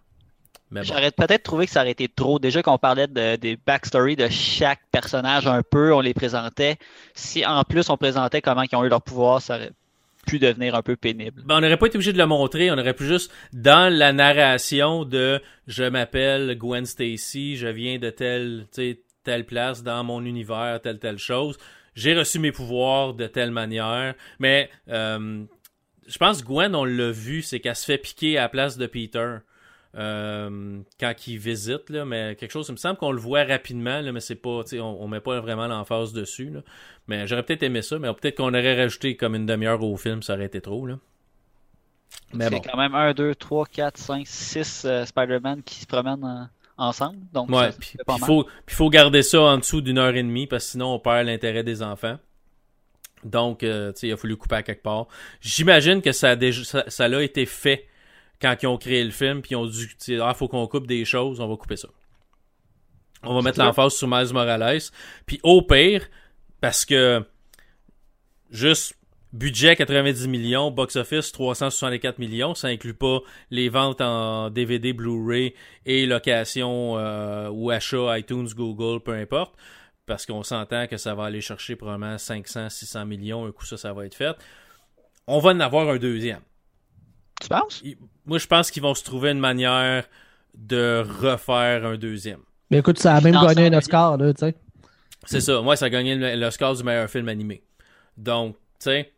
[0.71, 0.81] Bon.
[0.83, 2.39] J'aurais peut-être trouvé que ça aurait été trop.
[2.39, 6.77] Déjà qu'on parlait de, des backstories de chaque personnage un peu, on les présentait.
[7.13, 9.71] Si en plus on présentait comment ils ont eu leur pouvoir, ça aurait
[10.25, 11.43] pu devenir un peu pénible.
[11.45, 14.11] Ben, on n'aurait pas été obligé de le montrer, on aurait pu juste dans la
[14.11, 18.65] narration de je m'appelle Gwen Stacy, je viens de telle,
[19.23, 21.57] telle place dans mon univers, telle telle chose.
[21.95, 25.43] J'ai reçu mes pouvoirs de telle manière, mais euh,
[26.07, 28.77] je pense que Gwen on l'a vu, c'est qu'elle se fait piquer à la place
[28.77, 29.37] de Peter.
[29.97, 34.01] euh, quand il visite là, mais quelque chose, il me semble qu'on le voit rapidement
[34.01, 36.61] là, mais c'est pas, tu sais, on, on met pas vraiment l'emphase dessus là.
[37.07, 40.21] Mais j'aurais peut-être aimé ça, mais peut-être qu'on aurait rajouté comme une demi-heure au film,
[40.21, 40.99] ça aurait été trop là.
[42.33, 42.61] Mais C'est bon.
[42.61, 46.45] quand même 1, 2, 3, 4, 5, 6 Spider-Man qui se promènent euh,
[46.77, 47.19] ensemble.
[47.33, 50.65] Donc Ouais, puis il faut, faut garder ça en dessous d'une heure et demie parce
[50.65, 52.17] que sinon on perd l'intérêt des enfants.
[53.23, 55.07] Donc, euh, tu sais, il a fallu couper à quelque part.
[55.41, 57.87] J'imagine que ça a déjà, ça, ça l'a été fait
[58.39, 60.85] quand ils ont créé le film, puis ils ont dû, sais, ah, faut qu'on coupe
[60.85, 61.87] des choses, on va couper ça.
[63.23, 64.81] On va mettre l'emphase sur Miles Morales.
[65.25, 66.07] Puis au pire,
[66.61, 67.25] parce que
[68.51, 68.95] juste
[69.35, 73.19] budget 90 millions, box-office 364 millions, ça inclut pas
[73.51, 75.53] les ventes en DVD, Blu-ray
[75.85, 79.53] et location euh, ou achat iTunes, Google, peu importe,
[80.05, 83.77] parce qu'on s'entend que ça va aller chercher probablement 500, 600 millions, un coup ça,
[83.77, 84.35] ça va être fait.
[85.27, 86.41] On va en avoir un deuxième.
[87.41, 87.83] Tu penses?
[88.25, 90.05] Moi, je pense qu'ils vont se trouver une manière
[90.55, 92.39] de refaire un deuxième.
[92.71, 94.55] Mais écoute, ça a même gagné un Oscar, là, tu sais.
[95.25, 95.61] C'est ça.
[95.61, 97.61] Moi, ça a gagné le- l'Oscar du meilleur film animé.
[98.15, 99.11] Donc, tu sais,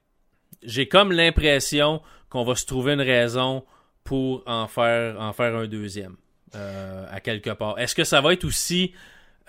[0.64, 3.64] j'ai comme l'impression qu'on va se trouver une raison
[4.04, 6.16] pour en faire, en faire un deuxième
[6.56, 7.78] euh, à quelque part.
[7.80, 8.94] Est-ce que ça va être aussi,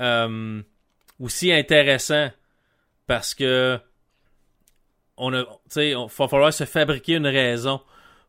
[0.01, 0.63] euh,
[1.21, 2.31] aussi intéressant?
[3.07, 3.79] Parce que
[5.17, 7.81] on a, tu sais, il va falloir se fabriquer une raison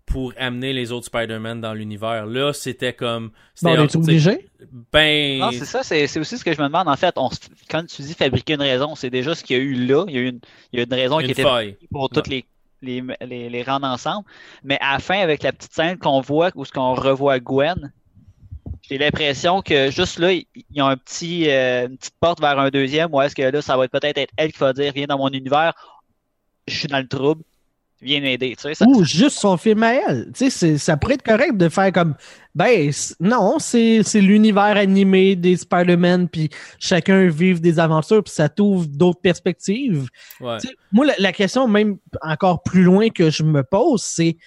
[0.05, 2.25] pour amener les autres Spider-Man dans l'univers.
[2.25, 3.29] Là, c'était comme...
[3.29, 4.49] Bon, c'était- on est obligé?
[4.91, 5.39] Ben...
[5.39, 6.87] Non, c'est ça, c'est c'est aussi ce que je me demande.
[6.87, 7.29] En fait, on,
[7.69, 10.05] quand tu dis fabriquer une raison, c'est déjà ce qu'il y a eu là.
[10.07, 10.39] Il y a eu une,
[10.73, 12.45] il y a une raison qui était pour toutes les,
[12.81, 14.25] les, les, les rendre ensemble.
[14.63, 17.91] Mais à la fin, avec la petite scène qu'on voit, où ce qu'on revoit Gwen,
[18.81, 20.45] j'ai l'impression que juste là, y
[20.79, 23.77] a un petit, euh, une petite porte vers un deuxième, ou est-ce que là, ça
[23.77, 25.73] va être peut-être être elle qui va dire, viens dans mon univers,
[26.67, 27.43] je suis dans le trouble,
[28.01, 28.55] viens m'aider.
[28.55, 30.31] Tu sais, ça, Ou juste son film à elle.
[30.33, 32.15] Tu sais, ça pourrait être correct de faire comme,
[32.55, 38.49] ben, non, c'est c'est l'univers animé des Spider-Man, puis chacun vive des aventures, puis ça
[38.49, 40.07] t'ouvre d'autres perspectives.
[40.39, 40.57] Ouais.
[40.59, 44.37] Tu sais, moi, la, la question même encore plus loin que je me pose, c'est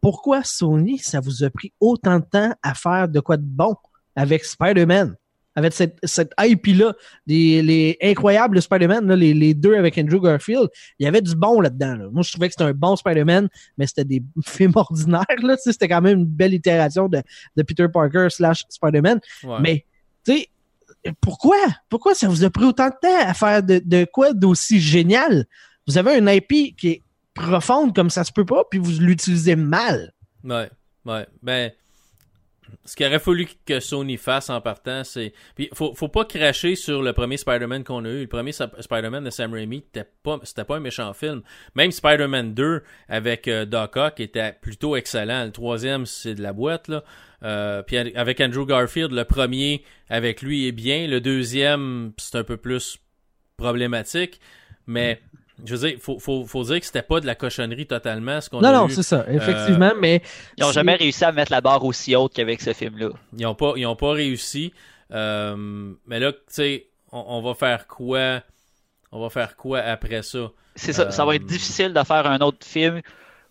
[0.00, 3.76] pourquoi Sony, ça vous a pris autant de temps à faire de quoi de bon
[4.16, 5.16] avec Spider-Man?
[5.54, 6.94] Avec cette, cette IP-là,
[7.26, 11.34] les, les incroyables Spider-Man, là, les, les deux avec Andrew Garfield, il y avait du
[11.34, 11.94] bon là-dedans.
[11.96, 12.08] là.
[12.10, 15.24] Moi, je trouvais que c'était un bon Spider-Man, mais c'était des films ordinaires.
[15.42, 17.22] Là, c'était quand même une belle itération de,
[17.56, 19.20] de Peter Parker slash Spider-Man.
[19.44, 19.56] ouais.
[19.60, 19.84] Mais,
[20.24, 20.48] tu sais,
[21.20, 21.56] pourquoi?
[21.88, 25.46] Pourquoi ça vous a pris autant de temps à faire de, de quoi d'aussi génial?
[25.86, 27.02] Vous avez un IP qui est
[27.34, 30.12] profonde comme ça se peut pas, puis vous l'utilisez mal.
[30.44, 30.70] Ouais,
[31.04, 31.26] ouais.
[31.42, 31.72] Ben,
[32.84, 35.32] ce qu'il aurait fallu que Sony fasse en partant, c'est.
[35.54, 38.22] Puis, faut, faut pas cracher sur le premier Spider-Man qu'on a eu.
[38.22, 41.42] Le premier Spider-Man de Sam Raimi, c'était pas, c'était pas un méchant film.
[41.74, 45.44] Même Spider-Man 2 avec euh, Doc Ock était plutôt excellent.
[45.44, 47.04] Le troisième, c'est de la boîte, là.
[47.44, 51.08] Euh, puis avec Andrew Garfield, le premier avec lui est bien.
[51.08, 52.98] Le deuxième, c'est un peu plus
[53.56, 54.40] problématique.
[54.86, 55.20] Mais,
[55.64, 58.48] je veux dire, faut, faut, faut dire que c'était pas de la cochonnerie totalement, ce
[58.50, 60.22] qu'on Non, a non, c'est ça, effectivement, mais.
[60.56, 63.10] ils n'ont c'est- jamais réussi à mettre la barre aussi haute qu'avec ce film-là.
[63.36, 64.72] Ils ont pas, ils ont pas réussi.
[65.12, 68.40] Euh, mais là, tu sais, on, on va faire quoi
[69.12, 70.50] On va faire quoi après ça?
[70.74, 73.02] C'est ça, ça va être Euh, difficile de faire un autre film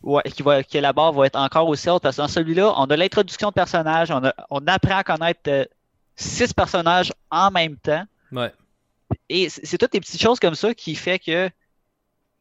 [0.01, 2.73] ouais, qui va, que la barre va être encore aussi haute parce que dans celui-là,
[2.77, 5.65] on a l'introduction de personnages, on, a- on apprend à connaître euh,
[6.15, 8.03] six personnages en même temps.
[8.31, 8.51] Ouais.
[9.29, 11.49] Et c'est c'est toutes des petites choses comme ça qui fait que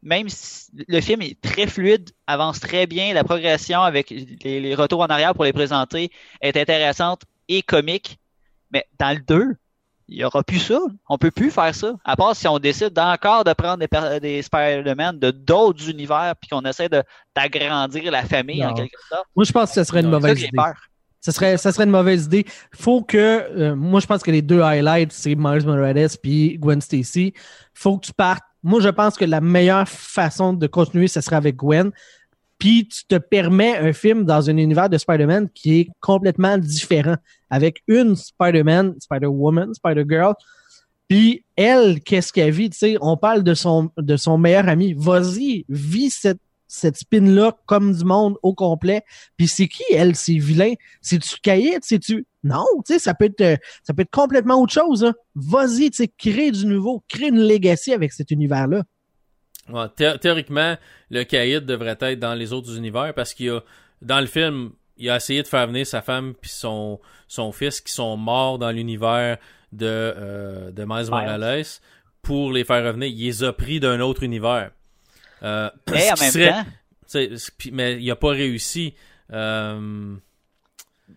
[0.03, 4.75] même si le film est très fluide, avance très bien, la progression avec les, les
[4.75, 6.11] retours en arrière pour les présenter
[6.41, 8.19] est intéressante et comique,
[8.71, 9.55] mais dans le 2,
[10.11, 10.79] il n'y aura plus ça.
[11.07, 11.93] On peut plus faire ça.
[12.03, 13.85] À part si on décide encore de prendre
[14.19, 19.25] des, Spider-Man de d'autres univers puis qu'on essaie d'agrandir la famille en quelque sorte.
[19.35, 20.57] Moi, je pense que ce serait une ça mauvaise j'ai idée.
[20.57, 20.75] peur.
[21.21, 22.45] Ça serait, ça serait une mauvaise idée.
[22.73, 26.81] Faut que, euh, moi, je pense que les deux highlights, c'est Miles Morales puis Gwen
[26.81, 27.33] Stacy.
[27.73, 28.43] Faut que tu partes.
[28.63, 31.91] Moi, je pense que la meilleure façon de continuer, ce serait avec Gwen.
[32.59, 37.15] Puis tu te permets un film dans un univers de Spider-Man qui est complètement différent,
[37.49, 40.35] avec une Spider-Man, Spider-Woman, Spider-Girl.
[41.07, 42.69] Puis elle, qu'est-ce qu'elle vit?
[42.69, 44.93] Tu sais, on parle de son, de son meilleur ami.
[44.95, 46.39] Vas-y, vis cette,
[46.73, 49.03] cette spin-là comme du monde au complet.
[49.35, 50.73] Puis c'est qui, elle, c'est vilain?
[51.01, 51.79] C'est-tu Caïd?
[51.81, 52.25] C'est-tu?
[52.43, 55.03] Non, tu sais, ça peut être, euh, ça peut être complètement autre chose.
[55.03, 55.13] hein.
[55.35, 58.83] Vas-y, tu sais, crée du nouveau, crée une legacy avec cet univers-là.
[59.69, 60.75] Ouais, thé- théoriquement,
[61.09, 63.59] le caïd devrait être dans les autres univers parce qu'il y a
[64.01, 67.81] dans le film, il a essayé de faire venir sa femme puis son son fils
[67.81, 69.37] qui sont morts dans l'univers
[69.71, 71.09] de euh, de Miles Miles.
[71.11, 71.63] Morales
[72.21, 73.09] pour les faire revenir.
[73.09, 74.71] Il les a pris d'un autre univers.
[75.43, 78.93] Euh, Mais en même serait- temps, mais il a pas réussi.
[79.33, 80.15] Euh,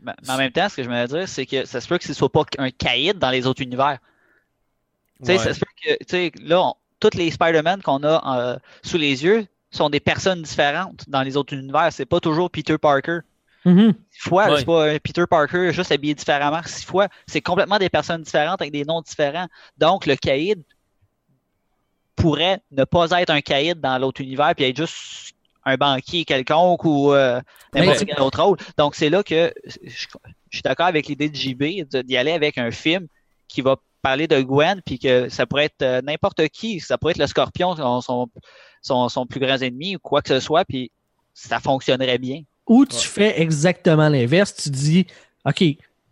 [0.03, 1.99] mais mais en même temps, ce que je me dire, c'est que ça se peut
[1.99, 3.99] que ce soit pas un caïd dans les autres univers.
[5.21, 5.39] Ouais.
[5.39, 9.47] ça se peut que, là, on- tous les Spider-Man qu'on a euh, sous les yeux
[9.71, 11.89] sont des personnes différentes dans les autres univers.
[11.93, 13.19] C'est pas toujours Peter Parker.
[13.65, 13.95] Mhm.
[14.11, 14.59] Six fois, Ouais.
[14.59, 16.61] c'est pas un Peter Parker juste habillé différemment.
[16.67, 19.49] Six fois, c'est complètement des personnes différentes avec des noms différents.
[19.79, 20.63] Donc, le caïd
[22.25, 25.35] pourrait ne pas être un caïd dans l'autre univers puis être juste
[25.67, 27.41] un banquier quelconque ou euh,
[27.75, 28.57] n'importe quel autre rôle.
[28.79, 29.79] Donc, c'est là que je,
[30.51, 31.63] je suis d'accord avec l'idée de JB
[32.05, 33.07] d'y aller avec un film
[33.49, 36.81] qui va parler de Gwen puis que ça pourrait être euh, n'importe qui.
[36.81, 38.29] Ça pourrait être le Scorpion, son, son,
[38.83, 40.91] son, son plus grand ennemi ou quoi que ce soit puis
[41.35, 42.43] ça fonctionnerait bien.
[42.67, 43.03] Ou tu Ouais.
[43.03, 44.55] fais exactement l'inverse.
[44.55, 45.07] Tu dis,
[45.47, 45.63] OK,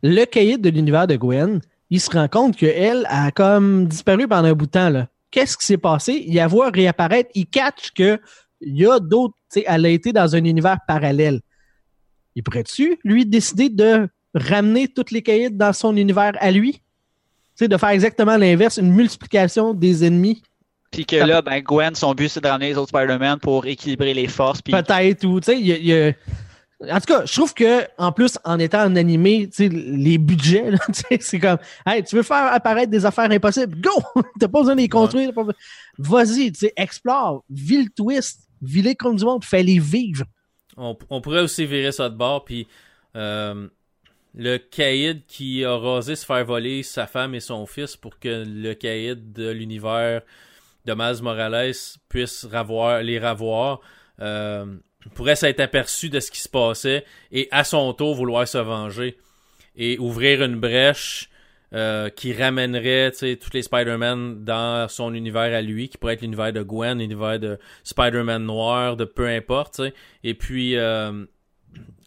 [0.02, 4.48] le cahier de l'univers de Gwen, il se rend compte qu'elle a comme disparu pendant
[4.48, 4.88] un bout de temps.
[4.90, 5.08] là.
[5.32, 6.22] Qu'est-ce qui s'est passé?
[6.28, 7.30] Il la voit réapparaître.
[7.34, 8.20] Il catch que
[8.60, 9.34] il y a d'autres.
[9.52, 11.40] tu sais, Elle a été dans un univers parallèle.
[12.36, 16.74] Il pourrait-tu, lui, décider de ramener toutes les cahiers dans son univers à lui?
[16.74, 16.80] Tu
[17.56, 20.42] sais, de faire exactement l'inverse, une multiplication des ennemis,
[20.90, 24.12] Puis que là, ben, Gwen, son but, c'est de ramener les autres Spider-Man pour équilibrer
[24.14, 24.60] les forces.
[24.62, 26.12] Peut-être, ou tu sais, il y a- il y a-
[26.90, 30.78] En tout cas, je trouve que en plus, en étant en animé, les budgets, là,
[31.20, 33.90] c'est comme, hey, tu veux faire apparaître des affaires impossibles, go!
[34.40, 35.32] T'as pas besoin de les construire.
[35.32, 35.44] pas
[35.98, 40.24] Vas-y, explore, vis le twist, vis les comme du monde, fais-les vivre.
[40.76, 42.66] on, on pourrait aussi virer ça de bord, puis
[43.16, 43.68] euh,
[44.34, 48.44] le caïd qui a rasé se faire voler sa femme et son fils pour que
[48.46, 50.22] le caïd de l'univers
[50.84, 51.72] de Miles Morales
[52.08, 53.80] puisse ravoir, les ravoir,
[54.20, 54.66] euh,
[55.14, 59.16] pourrait s'être aperçu de ce qui se passait et à son tour vouloir se venger
[59.76, 61.28] et ouvrir une brèche
[61.74, 66.52] euh, qui ramènerait tous les Spider-Man dans son univers à lui, qui pourrait être l'univers
[66.52, 69.80] de Gwen, l'univers de Spider-Man noir, de peu importe.
[70.22, 71.24] Et puis, euh,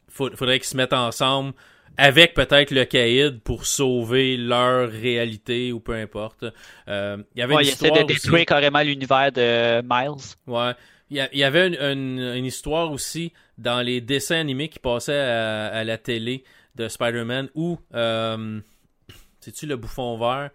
[0.09, 1.53] faudrait qu'ils se mettent ensemble
[1.97, 6.45] avec peut-être le caïd pour sauver leur réalité ou peu importe.
[6.87, 10.23] Euh, Il y avait ouais, une il essaie de aussi- détruire carrément l'univers de Miles.
[10.45, 10.73] Ouais.
[11.11, 15.99] Il y, avait une, histoire aussi dans les dessins animés qui passaient à, à la
[15.99, 16.43] télé
[16.75, 18.59] de Spider-Man où, euh,
[19.39, 20.49] sais-tu, le bouffon vert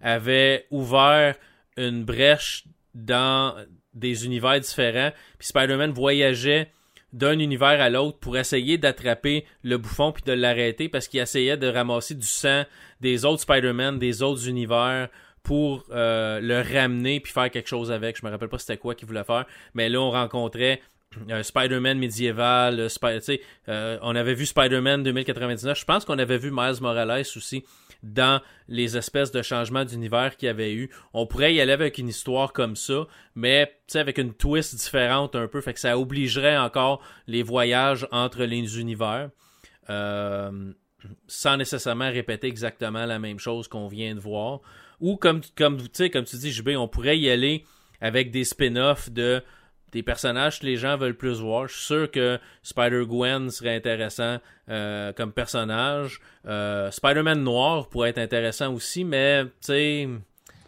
[0.00, 1.34] avait ouvert
[1.76, 3.54] une brèche dans
[3.94, 5.10] des univers différents.
[5.38, 6.70] Puis Spider-Man voyageait
[7.12, 11.56] d'un univers à l'autre pour essayer d'attraper le bouffon puis de l'arrêter parce qu'il essayait
[11.56, 12.64] de ramasser du sang
[13.00, 15.08] des autres Spider-Man, des autres univers
[15.42, 18.18] pour euh, le ramener puis faire quelque chose avec.
[18.18, 20.80] Je me rappelle pas c'était quoi qu'il voulait faire, mais là on rencontrait
[21.30, 26.38] un Spider-Man médiéval, euh, sais, euh, on avait vu Spider-Man 2099, je pense qu'on avait
[26.38, 27.64] vu Miles Morales aussi
[28.02, 30.90] dans les espèces de changements d'univers qu'il y avait eu.
[31.14, 35.48] On pourrait y aller avec une histoire comme ça, mais avec une twist différente un
[35.48, 39.30] peu, fait que ça obligerait encore les voyages entre les univers.
[39.90, 40.72] Euh,
[41.26, 44.60] sans nécessairement répéter exactement la même chose qu'on vient de voir.
[45.00, 47.64] Ou comme, comme, tu sais, comme tu dis, JB, on pourrait y aller
[48.00, 49.42] avec des spin-offs de
[49.92, 51.66] des personnages que les gens veulent plus voir.
[51.66, 56.20] Je suis sûr que Spider-Gwen serait intéressant euh, comme personnage.
[56.46, 60.08] Euh, Spider-Man noir pourrait être intéressant aussi, mais tu sais,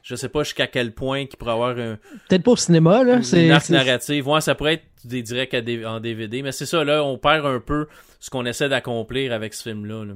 [0.03, 3.23] je sais pas jusqu'à quel point qu'il pourrait avoir un, Peut-être pas au cinéma, là.
[3.23, 4.27] C'est, une arc narrative.
[4.27, 7.61] Ouais, ça pourrait être des directs en DVD, mais c'est ça, là, on perd un
[7.61, 7.89] peu
[8.21, 10.05] ce qu'on essaie d'accomplir avec ce film-là.
[10.05, 10.15] là.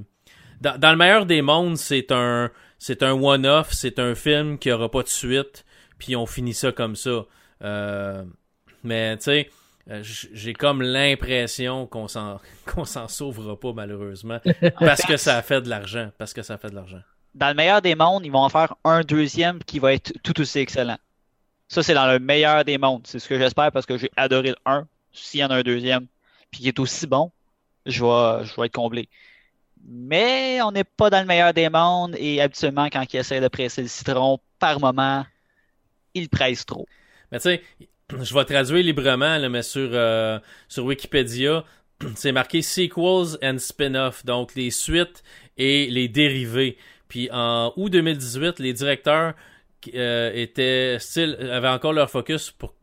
[0.61, 2.51] Dans, dans le meilleur des mondes, c'est un
[2.87, 5.65] c'est un one-off, c'est un film qui aura pas de suite,
[5.97, 7.25] puis on finit ça comme ça.
[7.63, 8.23] Euh,
[8.83, 9.51] mais tu sais,
[9.89, 14.39] euh, j'ai comme l'impression qu'on s'en qu'on s'en sauvera pas malheureusement
[14.79, 17.01] parce que ça fait de l'argent, parce que ça fait de l'argent.
[17.35, 20.39] Dans le meilleur des mondes, ils vont en faire un deuxième qui va être tout
[20.43, 20.99] aussi excellent.
[21.69, 23.07] Ça, c'est dans le meilleur des mondes.
[23.07, 24.87] C'est ce que j'espère parce que j'ai adoré le 1.
[25.11, 26.07] S'il y en a un deuxième,
[26.51, 27.33] puis qui est aussi bon,
[27.87, 29.09] je vais, je vais être comblé.
[29.87, 33.49] Mais on n'est pas dans le meilleur des mondes et habituellement, quand ils essaient de
[33.49, 35.27] presser le citron, par moment,
[36.15, 36.87] ils pressent trop.
[37.31, 37.63] Mais tu sais,
[38.23, 41.65] je vais traduire librement, mais sur, euh, sur Wikipédia,
[42.15, 45.23] c'est marqué sequels and spin-off, donc les suites
[45.59, 46.79] et les dérivés.
[47.09, 49.35] Puis en août 2018, les directeurs
[49.95, 50.47] euh,
[51.51, 52.75] avaient encore leur focus pour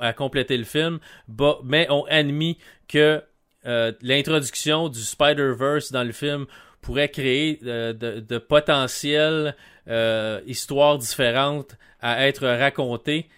[0.00, 0.98] à compléter le film,
[1.64, 3.22] mais ont admis que
[3.66, 6.46] euh, l'introduction du Spider-Verse dans le film
[6.80, 9.56] pourrait créer de, de, de potentielles
[9.88, 13.28] euh, histoires différentes à être racontées,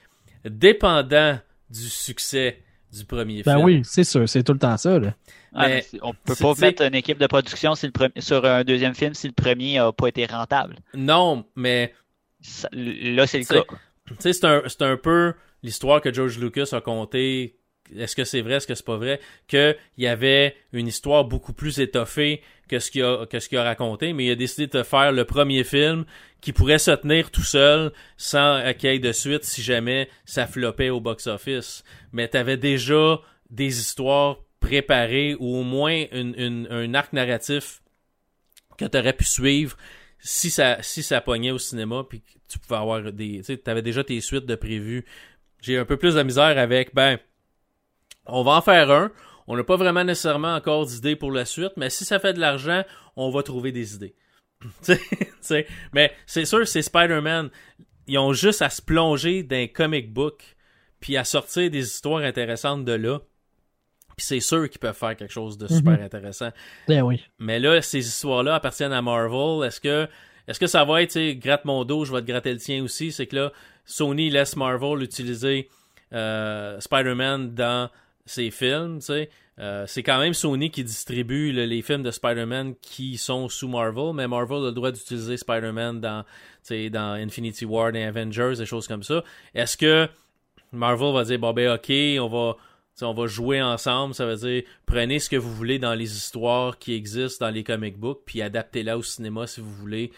[0.44, 1.38] dépendant
[1.70, 2.62] du succès
[2.92, 3.64] du premier Ben film.
[3.64, 4.98] oui, c'est sûr, c'est tout le temps ça.
[4.98, 5.14] Là.
[5.54, 8.20] Ah, Mais mais c'est- on peut pas mettre une équipe de production si le pre-
[8.20, 10.76] sur un deuxième film si le premier a pas été rentable.
[10.94, 11.94] Non, mais
[12.40, 13.62] Ça- là, c'est le cas.
[14.06, 17.56] tu sais, c'est un, c'est un peu l'histoire que George Lucas a contée.
[17.96, 19.20] Est-ce que c'est vrai, est-ce que c'est pas vrai?
[19.48, 24.30] Qu'il y avait une histoire beaucoup plus étoffée que ce qu'il a, raconté, mais il
[24.30, 26.04] a décidé de faire le premier film
[26.40, 30.46] qui pourrait se tenir tout seul sans qu'il y ait de suite si jamais ça
[30.46, 31.82] floppait au box-office.
[32.12, 33.20] Mais t'avais déjà
[33.50, 37.82] des histoires préparées ou au moins un arc narratif
[38.78, 39.76] que t'aurais pu suivre
[40.20, 44.04] si ça si pognait au cinéma puis tu pouvais avoir des tu sais t'avais déjà
[44.04, 45.04] tes suites de prévues
[45.62, 47.18] j'ai un peu plus de misère avec ben
[48.26, 49.10] on va en faire un
[49.46, 52.40] on n'a pas vraiment nécessairement encore d'idées pour la suite mais si ça fait de
[52.40, 52.82] l'argent
[53.16, 54.14] on va trouver des idées
[54.60, 57.50] Tu sais, tu sais, mais c'est sûr c'est Spider-Man
[58.06, 60.56] ils ont juste à se plonger dans un comic book
[61.00, 63.20] puis à sortir des histoires intéressantes de là
[64.16, 66.04] puis c'est sûr qu'ils peuvent faire quelque chose de super Mhm.
[66.04, 66.50] intéressant
[66.88, 67.22] Ben oui.
[67.38, 69.66] mais là, ces histoires-là appartiennent à Marvel.
[69.66, 70.06] Est-ce que
[70.46, 72.58] est-ce que ça va être, tu sais, gratte mon dos, je vais te gratter le
[72.58, 73.12] tien aussi?
[73.12, 73.52] C'est que là,
[73.86, 75.70] Sony laisse Marvel utiliser
[76.12, 77.88] euh, Spider-Man dans
[78.30, 79.00] ses films.
[79.58, 83.68] Euh, c'est quand même Sony qui distribue le- les films de Spider-Man qui sont sous
[83.68, 86.24] Marvel, mais Marvel a le droit d'utiliser Spider-Man dans,
[86.70, 89.22] dans Infinity War, dans Avengers, des choses comme ça.
[89.54, 90.08] Est-ce que
[90.72, 92.56] Marvel va dire, bon ben ok, on va,
[93.02, 96.78] on va jouer ensemble, ça veut dire prenez ce que vous voulez dans les histoires
[96.78, 100.12] qui existent dans les comic books, puis adaptez-la au cinéma si vous voulez,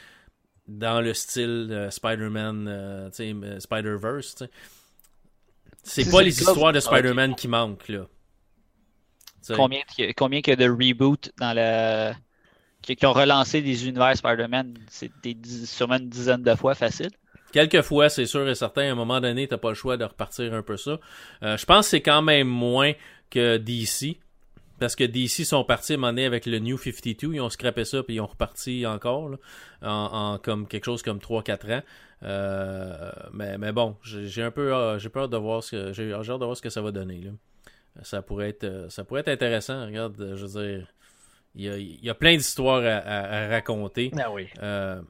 [0.68, 4.44] dans le style euh, Spider-Man, euh, euh, Spider-Verse.
[5.82, 6.80] C'est pas les histoires de.
[6.80, 8.06] Spider-Man qui manquent, là.
[9.56, 12.12] Combien qu'il y a- combien qu'il y a de reboot dans le
[12.82, 15.10] qui, qui ont relancé des univers Spider-Man, c'est
[15.66, 17.10] sûrement une dizaine de fois facile.
[17.52, 20.54] Quelquefois, c'est sûr et certain, à un moment donné, t'as pas le choix de repartir
[20.54, 20.98] un peu ça.
[21.42, 22.92] Euh, je pense que c'est quand même moins
[23.30, 24.18] que DC.
[24.78, 27.50] Parce que DC sont partis à un moment donné avec le New 52, ils ont
[27.50, 29.36] scrappé ça puis ils ont reparti encore là,
[29.82, 31.82] en, en comme quelque chose comme 3-4 ans.
[32.22, 36.12] Euh, mais, mais bon, j'ai un peu euh, j'ai peur de voir ce que j'ai
[36.12, 37.30] hâte de voir ce que ça va donner là.
[38.02, 39.84] Ça pourrait être euh, ça pourrait être intéressant.
[39.86, 40.86] Regarde, je veux dire,
[41.54, 44.10] il y a, il y a plein d'histoires à, à- à raconter.
[44.32, 44.48] Oui.
[44.62, 45.00] Euh,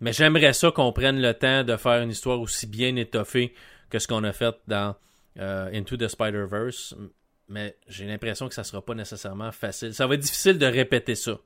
[0.00, 3.54] mais j'aimerais ça qu'on prenne le temps de faire une histoire aussi bien étoffée
[3.90, 4.94] que ce qu'on a fait dans
[5.40, 6.94] euh, Into the Spider-Verse.
[7.48, 9.94] Mais j'ai l'impression que ça sera pas nécessairement facile.
[9.94, 11.38] Ça va être difficile de répéter ça.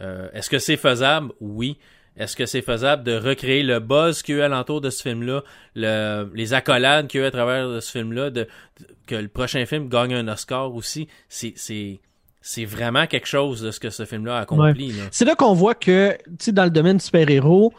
[0.00, 1.30] Euh, Est-ce que c'est faisable?
[1.40, 1.78] Oui.
[2.20, 5.02] Est-ce que c'est faisable de recréer le buzz qu'il y a eu alentour de ce
[5.02, 5.42] film-là,
[5.74, 8.42] le- les accolades qu'il y a eu à travers de ce film-là, de,
[8.80, 11.08] de- que le prochain film gagne un Oscar aussi?
[11.28, 12.00] C'est- C'est
[12.42, 14.92] c'est vraiment quelque chose de ce que ce film-là a accompli.
[15.10, 16.16] C'est là qu'on voit que,
[16.48, 17.70] dans le domaine du super-héros,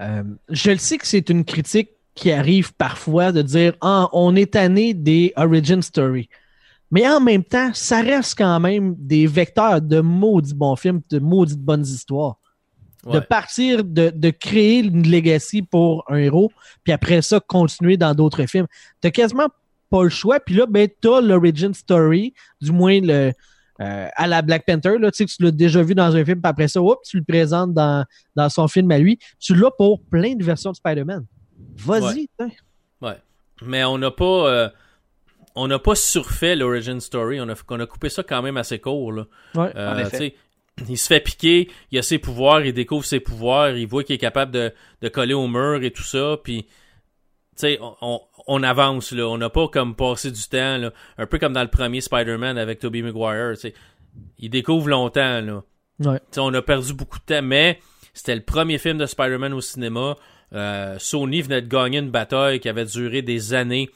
[0.00, 4.36] euh, je le sais que c'est une critique qui arrive parfois de dire ah, on
[4.36, 6.28] est tanné des origin story.
[6.90, 11.18] Mais en même temps, ça reste quand même des vecteurs de maudits bons films, de
[11.18, 12.36] maudites bonnes histoires.
[13.06, 13.20] De Ouais.
[13.20, 16.50] partir, de, de créer une legacy pour un héros,
[16.84, 18.66] puis après ça, continuer dans d'autres films.
[19.00, 19.48] T'as quasiment
[19.90, 20.40] pas le choix.
[20.40, 23.32] Puis là, ben, t'as l'origin story, du moins le,
[23.80, 26.24] euh, à la Black Panther, là, tu sais que tu l'as déjà vu dans un
[26.24, 28.04] film, puis après ça, hop, tu le présentes dans,
[28.36, 29.18] dans son film à lui.
[29.38, 31.24] Tu l'as pour plein de versions de Spider-Man.
[31.76, 32.48] Vas-y, hein.
[33.02, 33.18] Ouais.
[33.62, 34.48] Mais on n'a pas.
[34.48, 34.68] euh,
[35.56, 37.40] on n'a pas surfait l'origin story.
[37.40, 39.12] On a, on a coupé ça quand même assez court.
[39.12, 39.24] Là.
[39.54, 39.70] Ouais.
[39.76, 40.30] Euh,
[40.88, 44.16] Il se fait piquer, il a ses pouvoirs, il découvre ses pouvoirs, il voit qu'il
[44.16, 44.72] est capable de,
[45.02, 46.36] de coller au mur et tout ça.
[46.42, 46.68] Puis, tu
[47.56, 49.12] sais, on, on, on avance.
[49.12, 49.28] là.
[49.28, 50.76] On n'a pas comme passé du temps.
[50.78, 53.52] Là, un peu comme dans le premier Spider-Man avec Tobey Maguire.
[53.54, 53.74] tu sais.
[54.38, 55.40] Il découvre longtemps.
[55.40, 55.62] Là.
[56.00, 56.18] Ouais.
[56.18, 57.78] Tu sais, on a perdu beaucoup de temps, mais
[58.12, 60.16] c'était le premier film de Spider-Man au cinéma.
[60.52, 63.90] Euh, Sony venait de gagner une bataille qui avait duré des années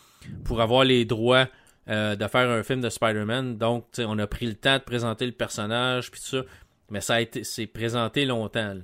[0.45, 1.49] pour avoir les droits
[1.89, 3.59] euh, de faire un film de Spider-Man.
[3.59, 6.43] Donc, on a pris le temps de présenter le personnage puis tout ça,
[6.91, 8.75] mais ça a été c'est présenté longtemps.
[8.75, 8.83] là.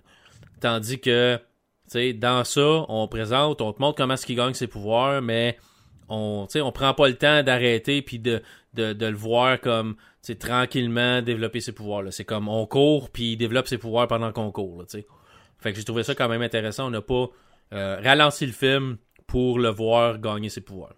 [0.61, 1.39] Tandis que,
[2.15, 5.59] dans ça, on présente, on te montre comment est-ce qu'il gagne ses pouvoirs, mais
[6.09, 8.43] on, on prend pas le temps d'arrêter puis de,
[8.75, 9.97] de, de le voir comme,
[10.39, 12.05] tranquillement développer ses pouvoirs.
[12.11, 14.81] C'est comme on court puis il développe ses pouvoirs pendant qu'on court.
[14.81, 15.01] Là.
[15.59, 16.87] Fait que j'ai trouvé ça quand même intéressant.
[16.87, 17.29] On n'a pas
[17.75, 18.97] euh, ralenti le film
[19.27, 20.95] pour le voir gagner ses pouvoirs.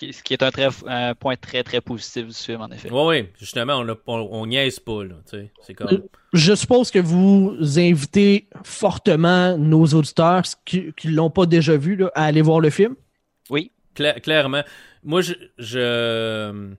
[0.00, 2.90] Ce qui est un, très, un point très très positif du film, en effet.
[2.90, 5.52] Ouais, ouais, justement, on, a, on, on niaise pas, là, tu sais.
[5.60, 6.04] C'est comme.
[6.32, 12.10] Je suppose que vous invitez fortement nos auditeurs qui ne l'ont pas déjà vu là,
[12.14, 12.96] à aller voir le film?
[13.94, 14.62] Cla- clairement.
[15.04, 16.74] Moi, je, je.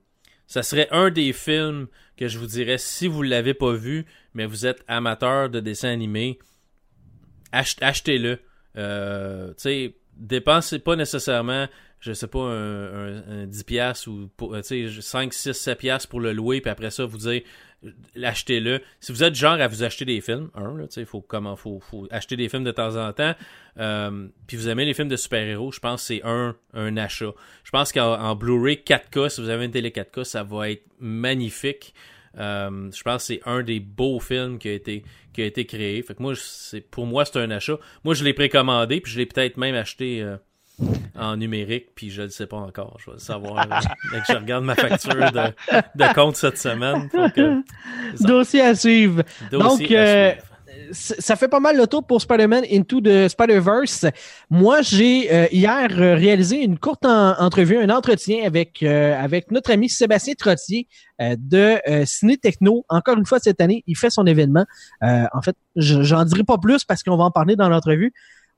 [0.48, 4.46] Ça serait un des films que je vous dirais si vous l'avez pas vu, mais
[4.46, 6.40] vous êtes amateur de dessins animés,
[7.52, 8.40] achetez-le.
[8.78, 11.68] Euh, tu sais, dépensez pas nécessairement,
[12.02, 16.34] je sais pas, un, 10 pièces ou tu sais 5 6 7 pièces pour le
[16.34, 17.42] louer puis après ça vous dire
[18.22, 18.82] achetez-le.
[19.00, 21.80] Si vous êtes genre à vous acheter des films, un, là, il faut comment faut,
[21.80, 23.34] faut acheter des films de temps en temps.
[23.80, 27.32] Euh, puis vous aimez les films de super-héros, je pense que c'est un, un achat.
[27.64, 31.94] Je pense qu'en Blu-ray 4K, si vous avez une télé 4K, ça va être magnifique.
[32.38, 35.66] Euh, je pense que c'est un des beaux films qui a été qui a été
[35.66, 36.02] créé.
[36.02, 36.34] Fait que moi,
[36.92, 37.78] pour moi, c'est un achat.
[38.04, 40.38] Moi, je l'ai précommandé, puis je l'ai peut-être même acheté euh,
[41.18, 42.98] en numérique, puis je ne le sais pas encore.
[43.00, 43.68] Je vais le savoir.
[44.28, 45.54] je regarde ma facture de,
[45.96, 47.10] de compte cette semaine.
[48.20, 49.24] Dossier à suivre.
[49.52, 50.34] Donc, euh,
[50.92, 54.06] ça fait pas mal le tour pour Spider-Man Into the Spider-Verse.
[54.50, 59.90] Moi, j'ai euh, hier réalisé une courte entrevue, un entretien avec, euh, avec notre ami
[59.90, 60.88] Sébastien Trottier
[61.20, 62.84] de Ciné Techno.
[62.90, 64.66] Encore une fois, cette année, il fait son événement.
[65.02, 68.12] en fait, j'en dirai pas plus parce qu'on va en parler dans l'entrevue.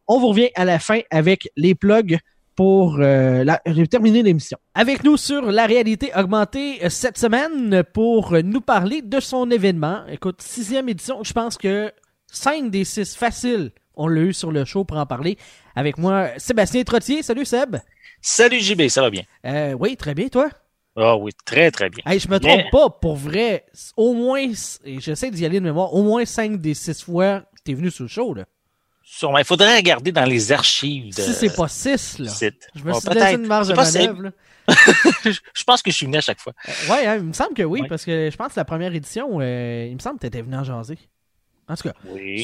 [0.08, 2.18] On vous revient à la fin avec les plugs
[2.56, 3.46] pour euh,
[3.90, 4.58] terminer l'émission.
[4.76, 10.06] Avec nous sur la réalité augmentée euh, cette semaine pour nous parler de son événement.
[10.08, 11.92] Écoute, sixième édition, je pense que
[12.28, 15.38] cinq des six faciles, on l'a eu sur le show pour en parler.
[15.74, 17.24] Avec moi, Sébastien Trottier.
[17.24, 17.78] Salut Seb.
[18.22, 19.24] Salut JB, ça va bien?
[19.46, 20.50] Euh, oui, très bien, toi?
[20.98, 22.04] Ah oui, très très bien.
[22.06, 24.46] Hey, je me trompe pas, pour vrai, au moins,
[24.84, 28.10] j'essaie d'y aller de mémoire, au moins cinq des six fois, t'es venu sur le
[28.10, 28.44] show, là.
[29.22, 31.16] Il faudrait regarder dans les archives.
[31.16, 31.22] De...
[31.22, 32.32] Si c'est pas 6, là.
[32.76, 34.32] Je me suis laissé une marge de manœuvre.
[35.26, 36.54] je pense que je suis venu à chaque fois.
[36.68, 38.94] Euh, ouais, hein, il me semble que oui, parce que je pense que la première
[38.94, 40.98] édition, euh, il me semble que tu étais venu en jaser.
[41.70, 41.94] En tout cas,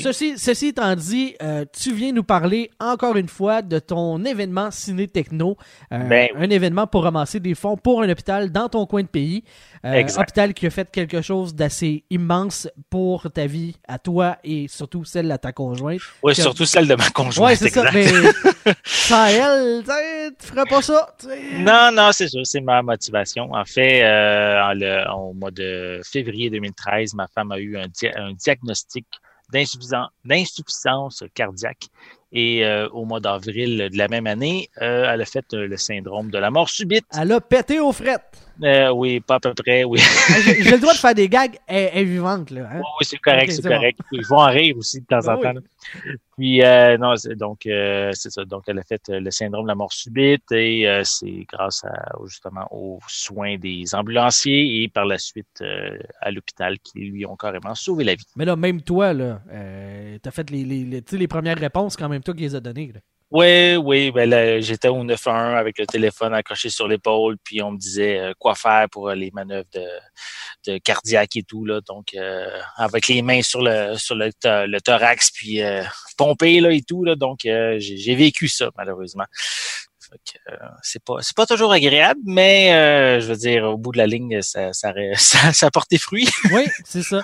[0.02, 4.72] ceci, ceci étant dit, euh, tu viens nous parler encore une fois de ton événement
[4.72, 5.58] Ciné Techno,
[5.92, 9.08] euh, ben un événement pour ramasser des fonds pour un hôpital dans ton coin de
[9.08, 9.44] pays.
[9.84, 14.38] Un euh, hôpital qui a fait quelque chose d'assez immense pour ta vie à toi
[14.46, 16.00] et surtout celle à ta conjointe.
[16.24, 17.52] Oui, surtout celle de ma conjointe.
[17.52, 17.92] Oui, c'est ça.
[17.94, 18.06] Mais
[18.86, 19.84] sans elle,
[20.40, 21.14] tu ferais pas ça.
[21.58, 22.40] Non, non, c'est ça.
[22.44, 23.52] C'est ma motivation.
[23.52, 24.02] En fait,
[25.14, 27.88] au mois de février 2013, ma femme a eu un
[28.34, 29.09] diagnostic
[29.52, 31.88] d'insuffisance cardiaque.
[32.32, 35.78] Et euh, au mois d'avril de la même année, euh, elle a fait euh, le
[35.78, 37.06] syndrome de la mort subite.
[37.18, 38.49] Elle a pété aux frettes.
[38.94, 40.00] Oui, pas à peu près, oui.
[40.60, 42.70] J'ai le droit de faire des gags vivante là.
[42.72, 42.82] Hein?
[43.00, 44.00] Oui, c'est correct, c'est correct.
[44.12, 45.62] Ils vont en rire aussi de temps en ben temps.
[46.40, 48.46] Puis, euh, non, donc, euh, c'est ça.
[48.46, 52.14] Donc, elle a fait euh, le syndrome de la mort subite et c'est grâce à,
[52.26, 55.62] justement aux soins des ambulanciers et par la suite
[56.22, 58.24] à l'hôpital qui lui ont carrément sauvé la vie.
[58.38, 59.42] Mais là, même toi, là,
[60.22, 62.94] t'as fait les, les, les, premières réponses quand même toi qui les a données.
[63.32, 67.78] Oui, oui, ben j'étais au 9-1 avec le téléphone accroché sur l'épaule, puis on me
[67.78, 69.86] disait quoi faire pour les manœuvres de,
[70.68, 71.82] de cardiaque et tout là.
[71.88, 74.32] Donc euh, avec les mains sur le sur le,
[74.80, 75.84] thorax puis euh,
[76.18, 77.16] pomper là et tout là.
[77.16, 79.26] Donc euh, j'ai vécu ça malheureusement
[80.82, 84.42] c'est pas c'est pas toujours agréable mais je veux dire au bout de la ligne
[84.42, 87.22] ça ça ça, ça porte des fruits oui c'est ça.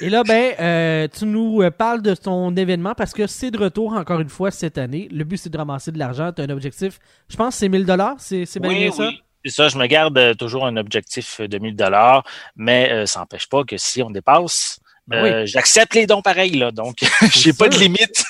[0.00, 4.20] Et là ben tu nous parles de ton événement parce que c'est de retour encore
[4.20, 5.08] une fois cette année.
[5.10, 6.32] Le but c'est de ramasser de l'argent.
[6.32, 6.98] Tu as un objectif.
[7.28, 9.10] Je pense c'est 1000 dollars c'est c'est bien, ça?
[9.44, 12.24] C'est ça, je me garde euh, toujours un objectif de 1000 dollars,
[12.56, 16.56] mais euh, ça n'empêche pas que si on dépasse, ben euh, j'accepte les dons pareils,
[16.56, 16.96] là, donc
[17.32, 18.24] j'ai pas de limite.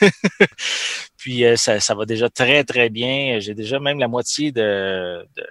[1.16, 3.38] Puis ça, ça, va déjà très, très bien.
[3.40, 5.46] J'ai déjà même la moitié de, de,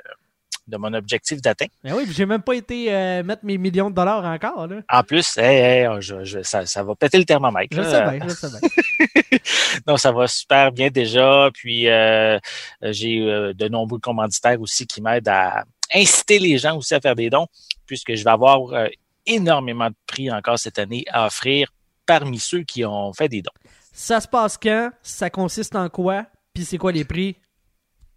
[0.67, 1.65] de mon objectif d'atteint.
[1.83, 2.91] Ben oui, j'ai même pas été
[3.23, 4.67] mettre mes millions de dollars encore.
[4.67, 4.81] Là.
[4.87, 7.75] En plus, hey, je, je, ça, ça, va péter le thermomètre.
[7.75, 8.69] Je sais bien, je sais bien.
[9.87, 11.49] non, ça va super bien déjà.
[11.53, 12.39] Puis euh,
[12.81, 15.63] j'ai euh, de nombreux commanditaires aussi qui m'aident à
[15.93, 17.47] inciter les gens aussi à faire des dons,
[17.85, 18.87] puisque je vais avoir euh,
[19.25, 21.69] énormément de prix encore cette année à offrir
[22.05, 23.51] parmi ceux qui ont fait des dons.
[23.91, 24.91] Ça se passe quand?
[25.01, 26.25] Ça consiste en quoi?
[26.53, 27.37] Puis c'est quoi les prix?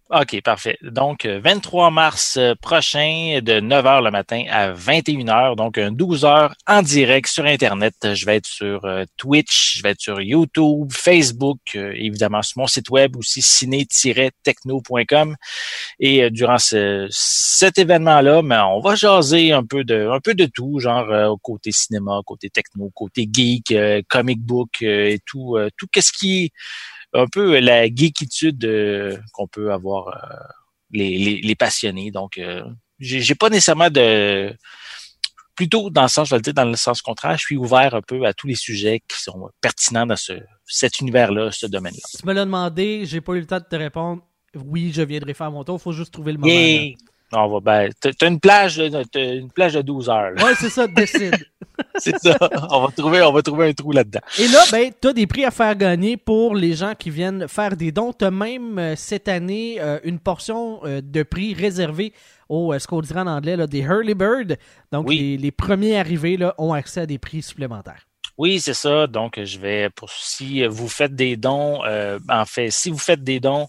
[0.09, 0.77] OK, parfait.
[0.83, 6.53] Donc, 23 euh, mars euh, prochain, de 9h le matin à 21h, donc un 12h
[6.65, 7.93] en direct sur Internet.
[8.13, 12.67] Je vais être sur euh, Twitch, je vais être sur YouTube, Facebook, évidemment sur mon
[12.67, 15.35] site web aussi, ciné-techno.com.
[15.99, 20.79] Et durant cet événement-là, ben, on va jaser un peu de un peu de tout,
[20.79, 23.75] genre côté cinéma, côté techno, côté geek,
[24.07, 26.53] comic book et tout, tout qu'est-ce qui
[27.13, 30.37] un peu la geekitude euh, qu'on peut avoir euh,
[30.91, 32.11] les, les, passionnés.
[32.11, 32.63] Donc, euh,
[32.99, 34.53] j'ai pas nécessairement de
[35.55, 37.95] plutôt dans le sens, je vais le dire, dans le sens contraire, je suis ouvert
[37.95, 40.33] un peu à tous les sujets qui sont pertinents dans ce,
[40.65, 41.99] cet univers-là, ce domaine-là.
[42.19, 44.21] Tu me l'as demandé, j'ai pas eu le temps de te répondre.
[44.53, 46.95] Oui, je viendrai faire mon tour, il faut juste trouver le moment.
[47.33, 50.31] On va, ben, t'as t'as une plage, t'as une plage de 12 heures.
[50.37, 51.35] Ouais, c'est ça, décide.
[51.99, 52.35] C'est ça.
[52.71, 54.21] On va trouver, on va trouver un trou là-dedans.
[54.39, 57.47] Et là, ben, tu as des prix à faire gagner pour les gens qui viennent
[57.47, 58.13] faire des dons.
[58.13, 62.13] Tu as même euh, cette année euh, une portion euh, de prix réservée
[62.49, 64.57] aux, ce qu'on dirait en anglais, là, des Hurley Bird.
[64.91, 65.19] Donc, Oui.
[65.19, 68.07] les, les premiers arrivés là, ont accès à des prix supplémentaires.
[68.39, 69.05] Oui, c'est ça.
[69.05, 71.81] Donc, je vais pour si vous faites des dons,
[72.29, 73.67] en fait, si vous faites des dons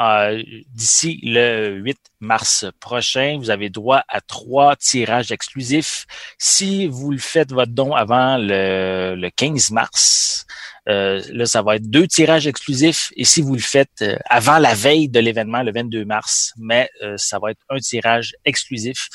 [0.00, 0.42] euh,
[0.74, 6.06] d'ici le 8 mars prochain, vous avez droit à trois tirages exclusifs.
[6.38, 10.46] Si vous le faites votre don avant le, le 15 mars,
[10.88, 13.12] euh, là, ça va être deux tirages exclusifs.
[13.16, 16.88] Et si vous le faites euh, avant la veille de l'événement, le 22 mars, mais
[17.02, 19.08] euh, ça va être un tirage exclusif.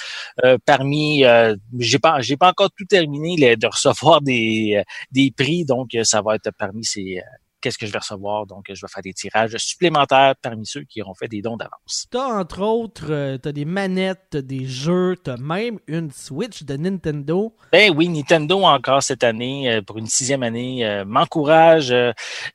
[0.66, 1.24] Parmi,
[1.80, 6.36] j'ai pas, j'ai pas encore tout terminé de recevoir des, des prix, donc ça va
[6.36, 7.22] être parmi ces,
[7.66, 8.46] qu'est-ce que je vais recevoir.
[8.46, 12.06] Donc, je vais faire des tirages supplémentaires parmi ceux qui auront fait des dons d'avance.
[12.12, 16.12] Tu as entre autres, euh, t'as des manettes, t'as des jeux, tu as même une
[16.12, 17.56] Switch de Nintendo.
[17.72, 21.92] Ben oui, Nintendo encore cette année, euh, pour une sixième année, euh, m'encourage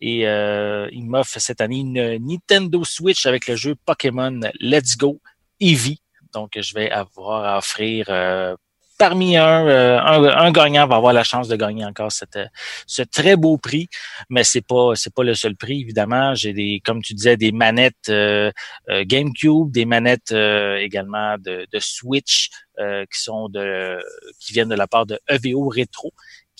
[0.00, 5.20] et euh, il m'offre cette année une Nintendo Switch avec le jeu Pokémon Let's Go
[5.58, 6.00] Eevee.
[6.32, 8.54] Donc, je vais avoir à offrir euh,
[9.00, 12.44] parmi un, euh, un, un gagnant va avoir la chance de gagner encore cette, euh,
[12.86, 13.88] ce très beau prix,
[14.28, 16.34] mais c'est pas c'est pas le seul prix évidemment.
[16.34, 18.52] J'ai des comme tu disais des manettes euh,
[18.90, 23.98] euh, GameCube, des manettes euh, également de, de Switch euh, qui sont de
[24.38, 26.12] qui viennent de la part de EVO Retro.